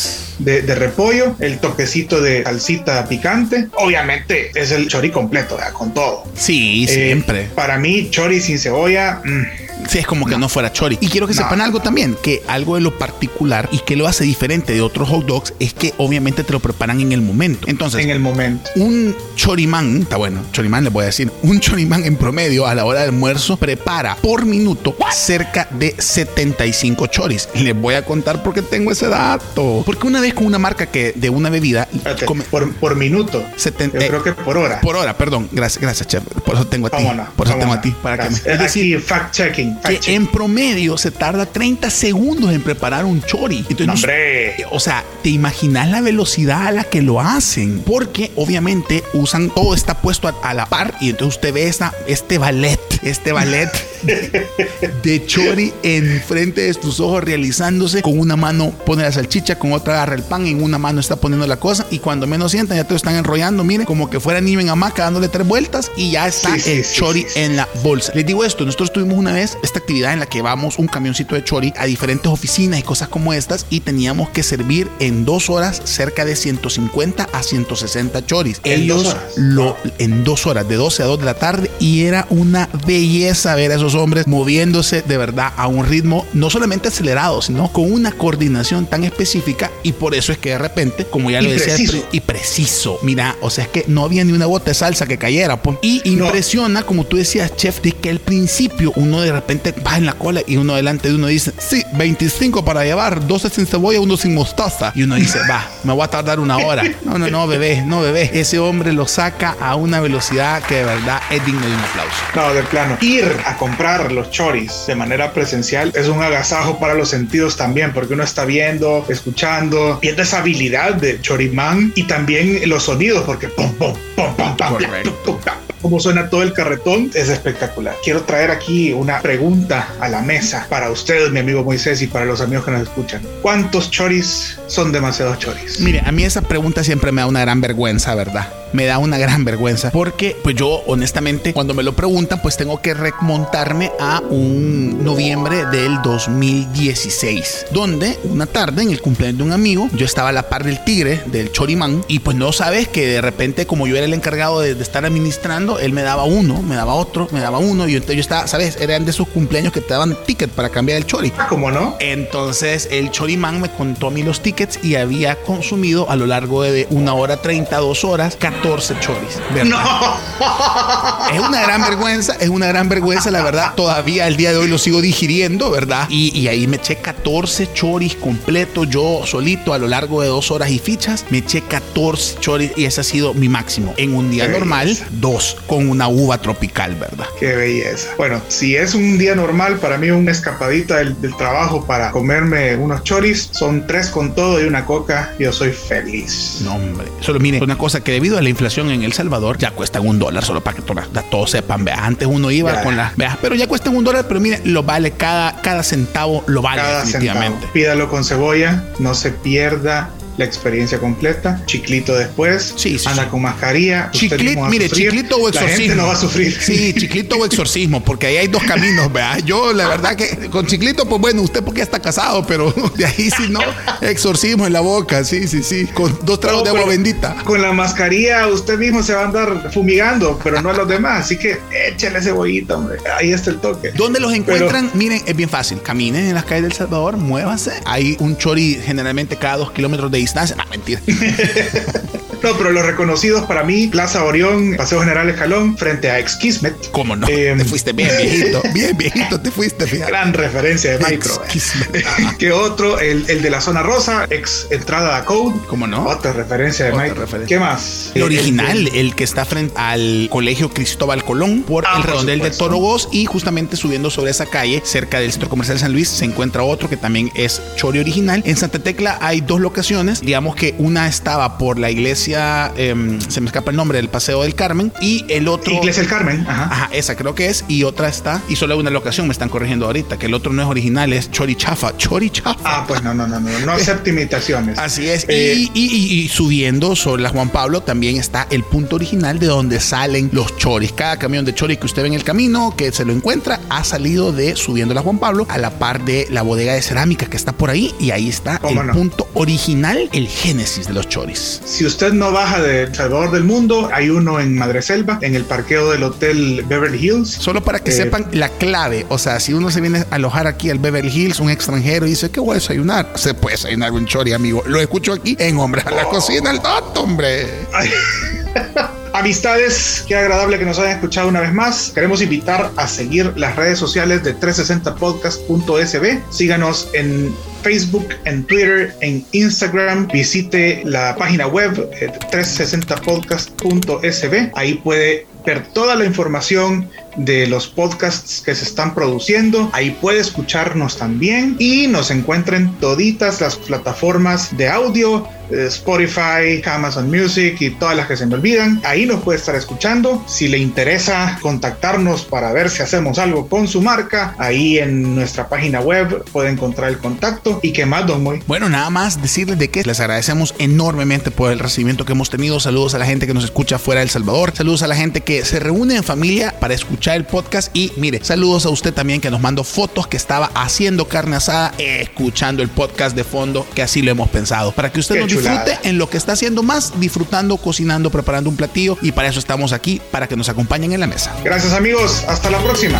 de- 0.43 0.61
de 0.61 0.75
repollo, 0.75 1.35
el 1.39 1.59
toquecito 1.59 2.21
de 2.21 2.43
salsita 2.43 3.05
picante. 3.07 3.67
Obviamente 3.75 4.51
es 4.55 4.71
el 4.71 4.87
chori 4.87 5.09
completo, 5.11 5.55
¿verdad? 5.57 5.73
con 5.73 5.93
todo. 5.93 6.23
sí, 6.35 6.85
Eh, 6.89 6.93
siempre. 6.93 7.47
para 7.55 7.77
mí, 7.77 8.09
chori 8.09 8.39
sin 8.41 8.57
cebolla, 8.59 9.21
mm, 9.23 9.43
Sí, 9.89 9.97
es 9.99 10.07
como 10.07 10.25
que 10.25 10.37
no 10.37 10.47
fuera 10.49 10.71
chori. 10.71 10.97
Y 11.01 11.07
quiero 11.07 11.27
que 11.27 11.33
No. 11.33 11.41
sepan 11.43 11.61
algo 11.61 11.79
también, 11.81 12.17
que 12.21 12.41
algo 12.47 12.75
de 12.75 12.81
lo 12.81 12.97
particular 12.97 13.67
y 13.71 13.79
que 13.79 13.95
lo 13.95 14.07
hace 14.07 14.23
diferente 14.23 14.73
de 14.73 14.81
otros 14.81 15.09
hot 15.09 15.25
dogs 15.25 15.53
es 15.59 15.73
que 15.73 15.93
obviamente 15.97 16.43
te 16.43 16.53
lo 16.53 16.59
preparan 16.59 16.99
en 17.01 17.11
el 17.11 17.21
momento. 17.21 17.67
Entonces, 17.67 18.03
en 18.03 18.09
el 18.09 18.19
momento. 18.19 18.69
un 18.75 19.15
chorimán, 19.35 20.01
está 20.03 20.17
bueno, 20.17 20.41
chorimán 20.51 20.83
les 20.83 20.93
voy 20.93 21.03
a 21.03 21.05
decir, 21.07 21.31
un 21.43 21.59
chorimán 21.59 22.03
en 22.05 22.15
promedio 22.15 22.67
a 22.67 22.75
la 22.75 22.85
hora 22.85 23.01
del 23.01 23.09
almuerzo 23.09 23.57
prepara 23.57 24.15
por 24.15 24.45
minuto 24.45 24.95
cerca 25.11 25.67
de 25.71 25.95
75 25.97 27.07
choris. 27.07 27.49
Les 27.55 27.75
voy 27.79 27.95
a 27.95 28.05
contar 28.05 28.43
porque 28.43 28.61
tengo 28.61 28.91
ese 28.91 29.07
dato. 29.07 29.83
Porque 29.85 30.07
una 30.07 30.21
vez 30.21 30.33
con 30.33 30.45
una 30.45 30.59
marca 30.59 30.85
que 30.85 31.13
de 31.15 31.29
una 31.29 31.49
bebida 31.49 31.87
come- 32.25 32.43
por, 32.45 32.73
por 32.75 32.95
minuto. 32.95 33.43
Seten- 33.57 33.91
Yo 33.93 33.99
eh, 33.99 34.07
creo 34.07 34.23
que 34.23 34.31
por 34.33 34.57
hora. 34.57 34.81
por 34.81 34.95
hora, 34.95 35.17
perdón, 35.17 35.49
gracias, 35.51 35.81
gracias, 35.81 36.07
chef. 36.07 36.23
Por 36.45 36.55
eso 36.55 36.67
tengo 36.67 36.87
a 36.87 36.89
ti. 36.89 36.97
Vámonos, 36.97 37.29
por 37.35 37.47
eso 37.47 37.57
tengo 37.57 37.73
a 37.73 37.81
ti 37.81 37.93
para 38.01 38.23
que 38.23 38.29
me, 38.29 38.37
es 38.37 38.59
decir, 38.59 38.95
Aquí, 38.95 39.05
fact 39.05 39.33
checking. 39.33 39.70
Que 39.79 39.93
checking. 39.95 40.13
en 40.15 40.27
promedio 40.27 40.97
se 40.97 41.11
tarda 41.11 41.45
30 41.45 41.89
segundos 41.89 42.51
en 42.53 42.61
preparar 42.61 43.05
un 43.05 43.21
chori. 43.23 43.65
Entonces, 43.69 43.87
No, 43.87 43.93
hombre. 43.93 44.65
o 44.71 44.79
sea, 44.79 45.03
te 45.23 45.29
imaginas 45.29 45.89
la 45.89 46.01
velocidad 46.01 46.67
a 46.67 46.71
la 46.71 46.83
que 46.83 47.01
lo 47.01 47.19
hacen, 47.21 47.81
porque 47.85 48.31
obviamente 48.35 49.03
usan 49.13 49.49
todo 49.49 49.73
está 49.73 50.01
puesto 50.01 50.27
a, 50.27 50.35
a 50.43 50.53
la 50.53 50.65
par 50.65 50.93
y 51.01 51.09
entonces 51.11 51.35
usted 51.37 51.53
ve 51.53 51.67
esta, 51.67 51.93
este 52.07 52.37
ballet, 52.37 52.79
este 53.03 53.31
ballet 53.31 53.69
de, 54.03 54.47
de 55.03 55.25
chori 55.25 55.73
enfrente 55.83 56.61
de 56.61 56.73
tus 56.73 56.99
ojos 56.99 57.23
realizándose. 57.23 58.01
Con 58.01 58.17
una 58.19 58.35
mano 58.35 58.71
pone 58.85 59.03
la 59.03 59.11
salchicha, 59.11 59.57
con 59.59 59.73
otra 59.73 59.93
agarra 59.93 60.15
el 60.15 60.23
pan, 60.23 60.45
en 60.47 60.61
una 60.63 60.77
mano 60.77 60.99
está 60.99 61.15
poniendo 61.15 61.45
la 61.47 61.57
cosa 61.57 61.85
y 61.91 61.99
cuando 61.99 62.27
menos 62.27 62.51
sientan 62.51 62.77
ya 62.77 62.83
te 62.83 62.91
lo 62.91 62.97
están 62.97 63.15
enrollando, 63.15 63.63
miren, 63.63 63.85
como 63.85 64.09
que 64.09 64.19
fuera 64.19 64.41
niño 64.41 64.59
en 64.59 64.69
hamaca 64.69 65.03
dándole 65.03 65.27
tres 65.27 65.47
vueltas 65.47 65.91
y 65.95 66.11
ya 66.11 66.27
está 66.27 66.57
Sí, 66.57 66.71
el 66.71 66.83
sí, 66.85 66.95
chori 66.95 67.21
sí. 67.27 67.39
en 67.39 67.55
la 67.55 67.67
bolsa. 67.83 68.11
Les 68.15 68.25
digo 68.25 68.43
esto, 68.43 68.65
nosotros 68.65 68.91
tuvimos 68.93 69.17
una 69.17 69.33
vez 69.33 69.57
esta 69.63 69.79
actividad 69.79 70.13
en 70.13 70.19
la 70.19 70.25
que 70.25 70.41
vamos 70.41 70.77
un 70.79 70.87
camioncito 70.87 71.35
de 71.35 71.43
chori 71.43 71.73
a 71.77 71.85
diferentes 71.85 72.27
oficinas 72.31 72.79
y 72.79 72.83
cosas 72.83 73.09
como 73.09 73.33
estas 73.33 73.65
y 73.69 73.81
teníamos 73.81 74.29
que 74.29 74.43
servir 74.43 74.89
en 74.99 75.25
dos 75.25 75.49
horas 75.49 75.81
cerca 75.85 76.25
de 76.25 76.35
150 76.35 77.27
a 77.31 77.43
160 77.43 78.25
choris. 78.25 78.61
¿En 78.63 78.81
Ellos 78.81 79.03
dos 79.03 79.13
horas? 79.13 79.23
lo 79.37 79.77
en 79.97 80.23
dos 80.23 80.45
horas, 80.47 80.67
de 80.67 80.75
12 80.75 81.03
a 81.03 81.05
2 81.05 81.19
de 81.19 81.25
la 81.25 81.33
tarde 81.35 81.71
y 81.79 82.01
era 82.03 82.25
una 82.29 82.69
belleza 82.85 83.55
ver 83.55 83.71
a 83.71 83.75
esos 83.75 83.95
hombres 83.95 84.27
moviéndose 84.27 85.01
de 85.01 85.17
verdad 85.17 85.53
a 85.57 85.67
un 85.67 85.85
ritmo 85.85 86.25
no 86.33 86.49
solamente 86.49 86.87
acelerado, 86.89 87.41
sino 87.41 87.71
con 87.71 87.91
una 87.91 88.11
coordinación 88.11 88.85
tan 88.85 89.03
específica 89.03 89.71
y 89.83 89.93
por 89.93 90.15
eso 90.15 90.31
es 90.31 90.37
que 90.37 90.49
de 90.51 90.57
repente, 90.57 91.05
como 91.05 91.29
ya 91.31 91.41
lo 91.41 91.49
decía, 91.49 91.75
preciso. 91.75 92.07
y 92.11 92.19
preciso, 92.21 92.99
mira, 93.03 93.35
o 93.41 93.49
sea, 93.49 93.65
es 93.65 93.69
que 93.69 93.85
no 93.87 94.03
había 94.03 94.23
ni 94.23 94.31
una 94.31 94.45
gota 94.45 94.71
de 94.71 94.73
salsa 94.75 95.05
que 95.05 95.17
cayera, 95.17 95.61
pues. 95.61 95.77
y 95.81 96.01
No. 96.15 96.25
impresiona, 96.25 96.83
como 96.83 97.05
tú 97.05 97.17
decías, 97.17 97.55
chef, 97.55 97.81
de 97.81 97.91
que 97.91 98.09
al 98.09 98.19
principio 98.19 98.91
uno 98.95 99.21
de 99.21 99.31
repente 99.31 99.50
va 99.59 99.97
en 99.97 100.05
la 100.05 100.13
cola 100.13 100.41
y 100.45 100.57
uno 100.57 100.75
delante 100.75 101.09
de 101.09 101.15
uno 101.15 101.27
dice, 101.27 101.53
sí, 101.57 101.83
25 101.93 102.63
para 102.63 102.83
llevar, 102.83 103.25
12 103.27 103.49
sin 103.49 103.65
cebolla, 103.65 103.99
uno 103.99 104.17
sin 104.17 104.33
mostaza. 104.33 104.91
Y 104.95 105.03
uno 105.03 105.15
dice, 105.15 105.39
va, 105.49 105.65
me 105.83 105.93
voy 105.93 106.03
a 106.03 106.07
tardar 106.07 106.39
una 106.39 106.57
hora. 106.57 106.83
No, 107.03 107.17
no, 107.17 107.29
no, 107.29 107.47
bebé, 107.47 107.83
no, 107.85 108.01
bebé. 108.01 108.29
Ese 108.33 108.59
hombre 108.59 108.93
lo 108.93 109.07
saca 109.07 109.55
a 109.59 109.75
una 109.75 109.99
velocidad 109.99 110.61
que 110.63 110.75
de 110.75 110.85
verdad 110.85 111.21
es 111.29 111.45
digno 111.45 111.61
de 111.61 111.73
un 111.73 111.79
aplauso. 111.79 112.17
No, 112.35 112.53
de 112.53 112.63
plano. 112.63 112.97
Ir 113.01 113.35
a 113.45 113.57
comprar 113.57 114.11
los 114.11 114.29
choris 114.29 114.85
de 114.87 114.95
manera 114.95 115.33
presencial 115.33 115.91
es 115.95 116.07
un 116.07 116.21
agasajo 116.21 116.79
para 116.79 116.93
los 116.93 117.09
sentidos 117.09 117.57
también, 117.57 117.93
porque 117.93 118.13
uno 118.13 118.23
está 118.23 118.45
viendo, 118.45 119.05
escuchando, 119.09 119.99
viendo 120.01 120.21
esa 120.21 120.39
habilidad 120.39 120.95
de 120.95 121.19
chorimán 121.21 121.91
y 121.95 122.03
también 122.03 122.61
los 122.69 122.83
sonidos, 122.83 123.23
porque 123.23 123.47
pum, 123.49 123.73
pum, 123.73 123.93
pum, 124.15 124.35
pum, 124.35 124.57
pum, 124.57 124.67
Correcto. 124.67 125.15
pum, 125.23 125.35
pum, 125.35 125.43
pum, 125.43 125.60
Cómo 125.81 125.99
suena 125.99 126.29
todo 126.29 126.43
el 126.43 126.53
carretón 126.53 127.11
es 127.13 127.29
espectacular. 127.29 127.95
Quiero 128.03 128.21
traer 128.23 128.51
aquí 128.51 128.93
una 128.93 129.19
pregunta 129.21 129.87
a 129.99 130.07
la 130.09 130.21
mesa 130.21 130.67
para 130.69 130.91
ustedes, 130.91 131.31
mi 131.31 131.39
amigo 131.39 131.63
Moisés, 131.63 132.01
y 132.01 132.07
para 132.07 132.25
los 132.25 132.41
amigos 132.41 132.65
que 132.65 132.71
nos 132.71 132.83
escuchan. 132.83 133.21
¿Cuántos 133.41 133.89
choris 133.89 134.59
son 134.67 134.91
demasiados 134.91 135.39
choris? 135.39 135.79
Mire, 135.79 136.01
a 136.05 136.11
mí 136.11 136.23
esa 136.23 136.41
pregunta 136.41 136.83
siempre 136.83 137.11
me 137.11 137.21
da 137.21 137.27
una 137.27 137.41
gran 137.41 137.61
vergüenza, 137.61 138.13
¿verdad? 138.15 138.60
Me 138.73 138.85
da 138.85 138.97
una 138.97 139.17
gran 139.17 139.43
vergüenza 139.43 139.91
porque, 139.91 140.37
pues 140.41 140.55
yo, 140.55 140.81
honestamente, 140.87 141.53
cuando 141.53 141.73
me 141.73 141.83
lo 141.83 141.93
preguntan, 141.93 142.41
pues 142.41 142.55
tengo 142.57 142.81
que 142.81 142.93
remontarme 142.93 143.91
a 143.99 144.21
un 144.29 145.03
noviembre 145.03 145.65
del 145.65 146.01
2016, 146.03 147.67
donde 147.71 148.17
una 148.23 148.45
tarde 148.45 148.83
en 148.83 148.91
el 148.91 149.01
cumpleaños 149.01 149.39
de 149.39 149.43
un 149.43 149.51
amigo, 149.51 149.89
yo 149.93 150.05
estaba 150.05 150.29
a 150.29 150.31
la 150.31 150.49
par 150.49 150.63
del 150.63 150.83
tigre, 150.83 151.21
del 151.25 151.51
chorimán, 151.51 152.03
y 152.07 152.19
pues 152.19 152.37
no 152.37 152.51
sabes 152.53 152.87
que 152.87 153.05
de 153.05 153.21
repente, 153.21 153.65
como 153.65 153.87
yo 153.87 153.97
era 153.97 154.05
el 154.05 154.13
encargado 154.13 154.61
de, 154.61 154.75
de 154.75 154.83
estar 154.83 155.05
administrando, 155.05 155.79
él 155.79 155.91
me 155.91 156.01
daba 156.01 156.23
uno, 156.23 156.61
me 156.61 156.75
daba 156.75 156.93
otro, 156.93 157.27
me 157.31 157.41
daba 157.41 157.57
uno, 157.57 157.87
y 157.87 157.95
entonces 157.95 158.15
yo 158.15 158.21
estaba, 158.21 158.47
¿sabes? 158.47 158.77
Eran 158.79 159.03
de 159.03 159.11
esos 159.11 159.27
cumpleaños 159.27 159.73
que 159.73 159.81
te 159.81 159.93
daban 159.93 160.17
ticket 160.25 160.49
para 160.49 160.69
cambiar 160.69 160.97
el 160.97 161.05
chori. 161.05 161.33
Ah, 161.37 161.47
¿Cómo 161.49 161.71
no? 161.71 161.97
Entonces 161.99 162.87
el 162.91 163.11
chorimán 163.11 163.59
me 163.59 163.69
contó 163.69 164.07
a 164.07 164.11
mí 164.11 164.23
los 164.23 164.41
tickets 164.41 164.79
y 164.83 164.95
había 164.95 165.35
consumido 165.35 166.09
a 166.09 166.15
lo 166.15 166.25
largo 166.25 166.63
de 166.63 166.87
una 166.89 167.13
hora 167.13 167.41
30, 167.41 167.77
dos 167.77 168.05
horas, 168.05 168.37
14 168.39 168.60
choris. 168.61 169.39
¿verdad? 169.53 169.65
No. 169.65 171.31
Es 171.33 171.39
una 171.39 171.61
gran 171.61 171.81
vergüenza, 171.81 172.33
es 172.39 172.49
una 172.49 172.67
gran 172.67 172.89
vergüenza, 172.89 173.31
la 173.31 173.43
verdad. 173.43 173.73
Todavía 173.75 174.25
al 174.25 174.37
día 174.37 174.51
de 174.51 174.57
hoy 174.57 174.67
lo 174.67 174.77
sigo 174.77 175.01
digiriendo, 175.01 175.71
¿verdad? 175.71 176.07
Y, 176.09 176.37
y 176.37 176.47
ahí 176.47 176.67
me 176.67 176.77
eché 176.77 176.97
14 176.97 177.69
choris 177.73 178.15
completos, 178.15 178.89
yo 178.89 179.21
solito 179.25 179.73
a 179.73 179.77
lo 179.77 179.87
largo 179.87 180.21
de 180.21 180.27
dos 180.27 180.51
horas 180.51 180.69
y 180.69 180.79
fichas, 180.79 181.25
me 181.29 181.39
eché 181.39 181.61
14 181.61 182.37
choris 182.39 182.71
y 182.75 182.85
ese 182.85 183.01
ha 183.01 183.03
sido 183.03 183.33
mi 183.33 183.49
máximo. 183.49 183.93
En 183.97 184.13
un 184.15 184.31
día 184.31 184.47
Qué 184.47 184.51
normal, 184.53 184.87
belleza. 184.87 185.05
dos, 185.11 185.57
con 185.67 185.89
una 185.89 186.07
uva 186.07 186.37
tropical, 186.39 186.95
¿verdad? 186.95 187.25
Qué 187.39 187.55
belleza. 187.55 188.09
Bueno, 188.17 188.41
si 188.47 188.75
es 188.75 188.93
un 188.93 189.17
día 189.17 189.35
normal, 189.35 189.77
para 189.77 189.97
mí 189.97 190.09
una 190.11 190.31
escapadita 190.31 190.97
del, 190.97 191.19
del 191.21 191.35
trabajo 191.37 191.85
para 191.85 192.11
comerme 192.11 192.75
unos 192.75 193.03
choris, 193.03 193.49
son 193.51 193.87
tres 193.87 194.09
con 194.09 194.33
todo 194.35 194.61
y 194.61 194.65
una 194.65 194.85
coca, 194.85 195.33
yo 195.39 195.51
soy 195.53 195.71
feliz. 195.71 196.59
No, 196.63 196.75
hombre. 196.75 197.07
Solo 197.21 197.39
mire, 197.39 197.59
una 197.63 197.77
cosa 197.77 198.03
que 198.03 198.11
debido 198.11 198.37
a 198.37 198.41
la 198.41 198.49
inflación 198.51 198.91
en 198.91 199.03
El 199.03 199.13
Salvador 199.13 199.57
ya 199.57 199.71
cuestan 199.71 200.07
un 200.07 200.19
dólar, 200.19 200.43
solo 200.45 200.61
para 200.61 200.77
que 200.77 200.83
todos 200.83 201.51
sepan. 201.51 201.83
Vea, 201.83 202.05
antes 202.05 202.27
uno 202.27 202.51
iba 202.51 202.81
con 202.83 202.95
la. 202.95 203.13
Vea, 203.15 203.37
pero 203.41 203.55
ya 203.55 203.67
cuestan 203.67 203.95
un 203.95 204.03
dólar, 204.03 204.27
pero 204.27 204.39
mire, 204.39 204.61
lo 204.65 204.83
vale, 204.83 205.11
cada, 205.11 205.61
cada 205.61 205.83
centavo 205.83 206.43
lo 206.47 206.61
vale 206.61 206.81
cada 206.81 206.99
definitivamente. 206.99 207.53
Centavo. 207.53 207.73
Pídalo 207.73 208.09
con 208.09 208.23
cebolla, 208.23 208.83
no 208.99 209.13
se 209.13 209.31
pierda 209.31 210.09
la 210.41 210.45
experiencia 210.45 210.99
completa. 210.99 211.61
Chiclito 211.67 212.15
después. 212.15 212.73
Sí, 212.75 212.97
anda 213.05 213.29
con 213.29 213.43
mascarilla. 213.43 214.09
Chiclito, 214.11 214.61
mire, 214.65 214.89
chiclito 214.89 215.37
o 215.37 215.47
exorcismo. 215.47 215.95
no 215.95 216.07
va 216.07 216.13
a 216.13 216.17
sufrir. 216.17 216.51
Sí, 216.59 216.93
chiclito 216.93 217.37
o 217.37 217.45
exorcismo, 217.45 218.03
porque 218.03 218.27
ahí 218.27 218.37
hay 218.37 218.47
dos 218.47 218.63
caminos, 218.63 219.13
¿verdad? 219.13 219.39
Yo, 219.45 219.71
la 219.71 219.87
verdad 219.87 220.15
que 220.15 220.49
con 220.49 220.65
chiclito, 220.65 221.05
pues 221.05 221.21
bueno, 221.21 221.43
usted 221.43 221.63
porque 221.63 221.81
está 221.81 221.99
casado, 221.99 222.45
pero 222.45 222.73
de 222.95 223.05
ahí 223.05 223.29
si 223.29 223.49
no, 223.49 223.61
exorcismo 224.01 224.65
en 224.65 224.73
la 224.73 224.81
boca, 224.81 225.23
sí, 225.23 225.47
sí, 225.47 225.61
sí, 225.61 225.85
con 225.93 226.17
dos 226.23 226.39
tragos 226.39 226.63
de 226.63 226.71
agua 226.71 226.85
bendita. 226.85 227.35
Con 227.43 227.61
la 227.61 227.71
mascarilla 227.71 228.47
usted 228.47 228.79
mismo 228.79 229.03
se 229.03 229.13
va 229.13 229.21
a 229.21 229.25
andar 229.25 229.71
fumigando, 229.71 230.39
pero 230.43 230.61
no 230.61 230.71
a 230.71 230.73
los 230.73 230.87
demás. 230.87 231.25
Así 231.25 231.37
que 231.37 231.59
échale 231.87 232.21
cebollita, 232.21 232.77
hombre. 232.77 232.97
Ahí 233.17 233.31
está 233.31 233.51
el 233.51 233.59
toque. 233.59 233.91
¿Dónde 233.91 234.19
los 234.19 234.33
encuentran? 234.33 234.89
Miren, 234.95 235.21
es 235.25 235.35
bien 235.35 235.49
fácil. 235.49 235.81
Caminen 235.81 236.25
en 236.25 236.33
las 236.33 236.45
calles 236.45 236.63
del 236.63 236.73
Salvador, 236.73 237.17
muévanse. 237.17 237.73
Hay 237.85 238.17
un 238.19 238.37
chori 238.37 238.79
generalmente 238.83 239.37
cada 239.37 239.57
dos 239.57 239.71
kilómetros 239.71 240.09
de 240.09 240.17
distancia. 240.17 240.30
No, 240.55 240.65
mentira. 240.69 241.01
No, 242.43 242.57
pero 242.57 242.71
los 242.71 242.83
reconocidos 242.83 243.45
para 243.45 243.63
mí, 243.63 243.87
Plaza 243.87 244.23
Orión, 244.23 244.75
Paseo 244.75 244.99
General 244.99 245.29
Escalón, 245.29 245.77
frente 245.77 246.09
a 246.09 246.17
Exquismet. 246.17 246.89
¿Cómo 246.91 247.15
no? 247.15 247.27
Em, 247.27 247.59
te 247.59 247.65
fuiste 247.65 247.93
bien 247.93 248.09
viejito, 248.17 248.63
bien 248.73 248.97
viejito, 248.97 249.39
te 249.39 249.51
fuiste. 249.51 249.85
Gran 249.85 250.33
referencia 250.33 250.97
de 250.97 251.11
micro. 251.11 251.39
que 252.39 252.51
otro, 252.51 252.99
el, 252.99 253.29
el, 253.29 253.43
de 253.43 253.49
la 253.51 253.61
zona 253.61 253.83
rosa, 253.83 254.25
ex 254.29 254.67
entrada 254.71 255.17
a 255.17 255.25
Code. 255.25 255.55
¿Cómo 255.67 255.85
no? 255.85 256.07
Otra 256.07 256.33
referencia 256.33 256.85
de 256.85 256.93
micro. 256.93 257.27
¿Qué 257.47 257.59
más? 257.59 258.11
El 258.15 258.23
original, 258.23 258.89
el, 258.93 259.13
que 259.13 259.23
está 259.23 259.45
frente 259.45 259.75
al 259.77 260.27
Colegio 260.31 260.69
Cristóbal 260.69 261.23
Colón, 261.23 261.61
por 261.61 261.85
ah, 261.85 261.97
el 261.97 262.03
redondel 262.03 262.39
de 262.39 262.49
Torogos 262.49 263.07
y 263.11 263.25
justamente 263.25 263.75
subiendo 263.75 264.09
sobre 264.09 264.31
esa 264.31 264.47
calle, 264.47 264.81
cerca 264.83 265.19
del 265.19 265.31
Centro 265.31 265.49
Comercial 265.49 265.77
San 265.77 265.93
Luis, 265.93 266.09
se 266.09 266.25
encuentra 266.25 266.63
otro 266.63 266.89
que 266.89 266.97
también 266.97 267.31
es 267.35 267.61
Chori 267.75 267.99
original. 267.99 268.41
En 268.47 268.57
Santa 268.57 268.79
Tecla 268.79 269.19
hay 269.21 269.41
dos 269.41 269.59
locaciones, 269.59 270.21
digamos 270.21 270.55
que 270.55 270.73
una 270.79 271.07
estaba 271.07 271.59
por 271.59 271.77
la 271.77 271.91
iglesia 271.91 272.30
Em, 272.31 273.19
se 273.19 273.41
me 273.41 273.47
escapa 273.47 273.71
el 273.71 273.77
nombre, 273.77 273.97
del 273.97 274.09
Paseo 274.09 274.43
del 274.43 274.55
Carmen, 274.55 274.91
y 275.01 275.25
el 275.27 275.47
otro... 275.47 275.73
Iglesia 275.73 276.03
del 276.03 276.09
Carmen, 276.09 276.45
ajá. 276.47 276.89
esa 276.93 277.15
creo 277.15 277.35
que 277.35 277.47
es, 277.47 277.65
y 277.67 277.83
otra 277.83 278.07
está, 278.07 278.41
y 278.47 278.55
solo 278.55 278.73
hay 278.73 278.79
una 278.79 278.89
locación, 278.89 279.27
me 279.27 279.33
están 279.33 279.49
corrigiendo 279.49 279.85
ahorita, 279.85 280.17
que 280.17 280.27
el 280.27 280.33
otro 280.33 280.53
no 280.53 280.61
es 280.61 280.67
original, 280.67 281.11
es 281.13 281.29
Chorichafa, 281.29 281.97
Chorichafa. 281.97 282.59
Ah, 282.63 282.85
pues 282.87 283.03
no, 283.03 283.13
no, 283.13 283.27
no, 283.27 283.39
no, 283.39 283.59
no 283.59 283.71
acepto 283.73 284.09
imitaciones. 284.09 284.77
Así 284.79 285.09
es, 285.09 285.25
eh, 285.27 285.69
y, 285.73 286.29
subiendo 286.29 286.95
sobre 286.95 287.23
la 287.23 287.29
Juan 287.29 287.49
Pablo 287.49 287.81
también 287.81 288.17
está 288.17 288.47
el 288.49 288.63
punto 288.63 288.95
original 288.95 289.39
de 289.39 289.47
donde 289.47 289.79
salen 289.79 290.29
los 290.31 290.55
choris. 290.57 290.93
Cada 290.93 291.17
camión 291.17 291.43
de 291.45 291.53
choris 291.53 291.77
que 291.77 291.85
usted 291.85 292.03
ve 292.03 292.09
en 292.09 292.13
el 292.13 292.23
camino, 292.23 292.73
que 292.77 292.91
se 292.91 293.05
lo 293.05 293.13
encuentra, 293.13 293.59
ha 293.69 293.83
salido 293.83 294.31
de 294.31 294.55
subiendo 294.55 294.93
la 294.93 295.01
Juan 295.01 295.19
Pablo 295.19 295.45
a 295.49 295.57
la 295.57 295.71
par 295.71 296.05
de 296.05 296.27
la 296.29 296.41
bodega 296.41 296.73
de 296.73 296.81
cerámica 296.81 297.25
que 297.25 297.37
está 297.37 297.51
por 297.51 297.69
ahí, 297.69 297.93
y 297.99 298.11
ahí 298.11 298.29
está 298.29 298.61
el 298.67 298.79
punto 298.91 299.27
original, 299.33 300.09
el 300.13 300.27
génesis 300.27 300.87
de 300.87 300.93
los 300.93 301.09
choris. 301.09 301.61
Si 301.65 301.85
usted 301.85 302.13
no 302.21 302.31
baja 302.31 302.61
de 302.61 302.93
Salvador 302.93 303.31
del 303.31 303.43
Mundo, 303.43 303.89
hay 303.91 304.11
uno 304.11 304.39
en 304.39 304.55
Madreselva, 304.55 305.17
en 305.23 305.33
el 305.33 305.43
parqueo 305.43 305.89
del 305.89 306.03
Hotel 306.03 306.63
Beverly 306.67 307.03
Hills. 307.03 307.31
Solo 307.31 307.63
para 307.63 307.79
que 307.79 307.89
eh, 307.89 307.95
sepan 307.95 308.27
la 308.31 308.47
clave, 308.47 309.07
o 309.09 309.17
sea, 309.17 309.39
si 309.39 309.53
uno 309.53 309.71
se 309.71 309.81
viene 309.81 310.05
a 310.11 310.15
alojar 310.15 310.45
aquí 310.45 310.69
al 310.69 310.77
Beverly 310.77 311.09
Hills, 311.09 311.39
un 311.39 311.49
extranjero, 311.49 312.05
y 312.05 312.11
dice, 312.11 312.29
¿qué 312.29 312.39
voy 312.39 312.51
a 312.51 312.53
desayunar? 312.53 313.11
Se 313.15 313.33
puede 313.33 313.55
desayunar 313.55 313.91
un 313.93 314.05
chori, 314.05 314.33
amigo. 314.33 314.61
Lo 314.67 314.79
escucho 314.79 315.13
aquí 315.13 315.35
en 315.39 315.57
Hombre 315.57 315.81
a 315.83 315.89
la 315.89 316.05
Cocina, 316.05 316.51
el 316.51 316.61
dato, 316.61 317.01
hombre. 317.01 317.47
Amistades, 319.13 320.05
qué 320.07 320.15
agradable 320.15 320.57
que 320.57 320.63
nos 320.63 320.79
hayan 320.79 320.93
escuchado 320.93 321.27
una 321.27 321.41
vez 321.41 321.53
más. 321.53 321.91
Queremos 321.93 322.21
invitar 322.21 322.71
a 322.77 322.87
seguir 322.87 323.33
las 323.35 323.57
redes 323.57 323.77
sociales 323.77 324.23
de 324.23 324.33
360podcast.sb. 324.39 326.21
Síganos 326.29 326.87
en 326.93 327.35
Facebook, 327.61 328.07
en 328.23 328.45
Twitter, 328.45 328.95
en 329.01 329.25
Instagram. 329.33 330.07
Visite 330.07 330.83
la 330.85 331.17
página 331.17 331.47
web 331.47 331.89
360podcast.sb. 332.31 334.33
Eh, 334.33 334.51
Ahí 334.55 334.75
puede 334.75 335.27
ver 335.45 335.67
toda 335.73 335.95
la 335.95 336.05
información 336.05 336.89
de 337.15 337.47
los 337.47 337.67
podcasts 337.67 338.41
que 338.43 338.55
se 338.55 338.63
están 338.63 338.93
produciendo. 338.93 339.69
Ahí 339.73 339.91
puede 339.91 340.19
escucharnos 340.19 340.97
también 340.97 341.55
y 341.59 341.87
nos 341.87 342.11
encuentren 342.11 342.73
toditas 342.79 343.41
las 343.41 343.55
plataformas 343.55 344.55
de 344.57 344.69
audio, 344.69 345.27
eh, 345.49 345.65
Spotify, 345.67 346.61
Amazon 346.65 347.09
Music 347.09 347.57
y 347.59 347.71
todas 347.71 347.95
las 347.95 348.07
que 348.07 348.17
se 348.17 348.25
me 348.25 348.35
olvidan. 348.35 348.81
Ahí 348.83 349.05
nos 349.05 349.21
puede 349.21 349.39
estar 349.39 349.55
escuchando. 349.55 350.23
Si 350.27 350.47
le 350.47 350.57
interesa 350.57 351.39
contactarnos 351.41 352.25
para 352.25 352.51
ver 352.53 352.69
si 352.69 352.81
hacemos 352.81 353.19
algo 353.19 353.47
con 353.47 353.67
su 353.67 353.81
marca, 353.81 354.35
ahí 354.37 354.77
en 354.77 355.15
nuestra 355.15 355.49
página 355.49 355.81
web 355.81 356.23
puede 356.31 356.49
encontrar 356.49 356.89
el 356.89 356.97
contacto. 356.97 357.59
¿Y 357.61 357.73
qué 357.73 357.85
más, 357.85 358.07
Don 358.07 358.23
Moy? 358.23 358.41
Bueno, 358.47 358.69
nada 358.69 358.89
más 358.89 359.21
decirles 359.21 359.59
de 359.59 359.69
que 359.69 359.83
les 359.83 359.99
agradecemos 359.99 360.55
enormemente 360.59 361.31
por 361.31 361.51
el 361.51 361.59
recibimiento 361.59 362.05
que 362.05 362.13
hemos 362.13 362.29
tenido. 362.29 362.59
Saludos 362.59 362.95
a 362.95 362.99
la 362.99 363.05
gente 363.05 363.27
que 363.27 363.33
nos 363.33 363.43
escucha 363.43 363.79
fuera 363.79 364.01
de 364.01 364.07
Salvador. 364.07 364.53
Saludos 364.55 364.83
a 364.83 364.87
la 364.87 364.95
gente 364.95 365.21
que 365.21 365.43
se 365.45 365.59
reúne 365.59 365.95
en 365.95 366.03
familia 366.03 366.55
para 366.59 366.73
escuchar 366.73 367.00
el 367.09 367.25
podcast. 367.25 367.75
Y 367.75 367.91
mire, 367.97 368.23
saludos 368.23 368.65
a 368.65 368.69
usted 368.69 368.93
también 368.93 369.19
que 369.19 369.29
nos 369.31 369.41
mandó 369.41 369.63
fotos 369.63 370.07
que 370.07 370.17
estaba 370.17 370.51
haciendo 370.53 371.07
carne 371.07 371.35
asada, 371.35 371.73
escuchando 371.77 372.61
el 372.61 372.69
podcast 372.69 373.15
de 373.15 373.23
fondo, 373.23 373.67
que 373.73 373.81
así 373.81 374.01
lo 374.01 374.11
hemos 374.11 374.29
pensado. 374.29 374.71
Para 374.71 374.91
que 374.91 374.99
usted 374.99 375.19
nos 375.19 375.29
disfrute 375.29 375.79
en 375.83 375.97
lo 375.97 376.09
que 376.09 376.17
está 376.17 376.33
haciendo 376.33 376.63
más, 376.63 376.99
disfrutando, 376.99 377.57
cocinando, 377.57 378.09
preparando 378.09 378.49
un 378.49 378.55
platillo. 378.55 378.97
Y 379.01 379.11
para 379.11 379.27
eso 379.27 379.39
estamos 379.39 379.73
aquí, 379.73 380.01
para 380.11 380.27
que 380.27 380.35
nos 380.35 380.49
acompañen 380.49 380.93
en 380.93 380.99
la 380.99 381.07
mesa. 381.07 381.33
Gracias 381.43 381.73
amigos, 381.73 382.23
hasta 382.27 382.49
la 382.49 382.59
próxima. 382.59 382.99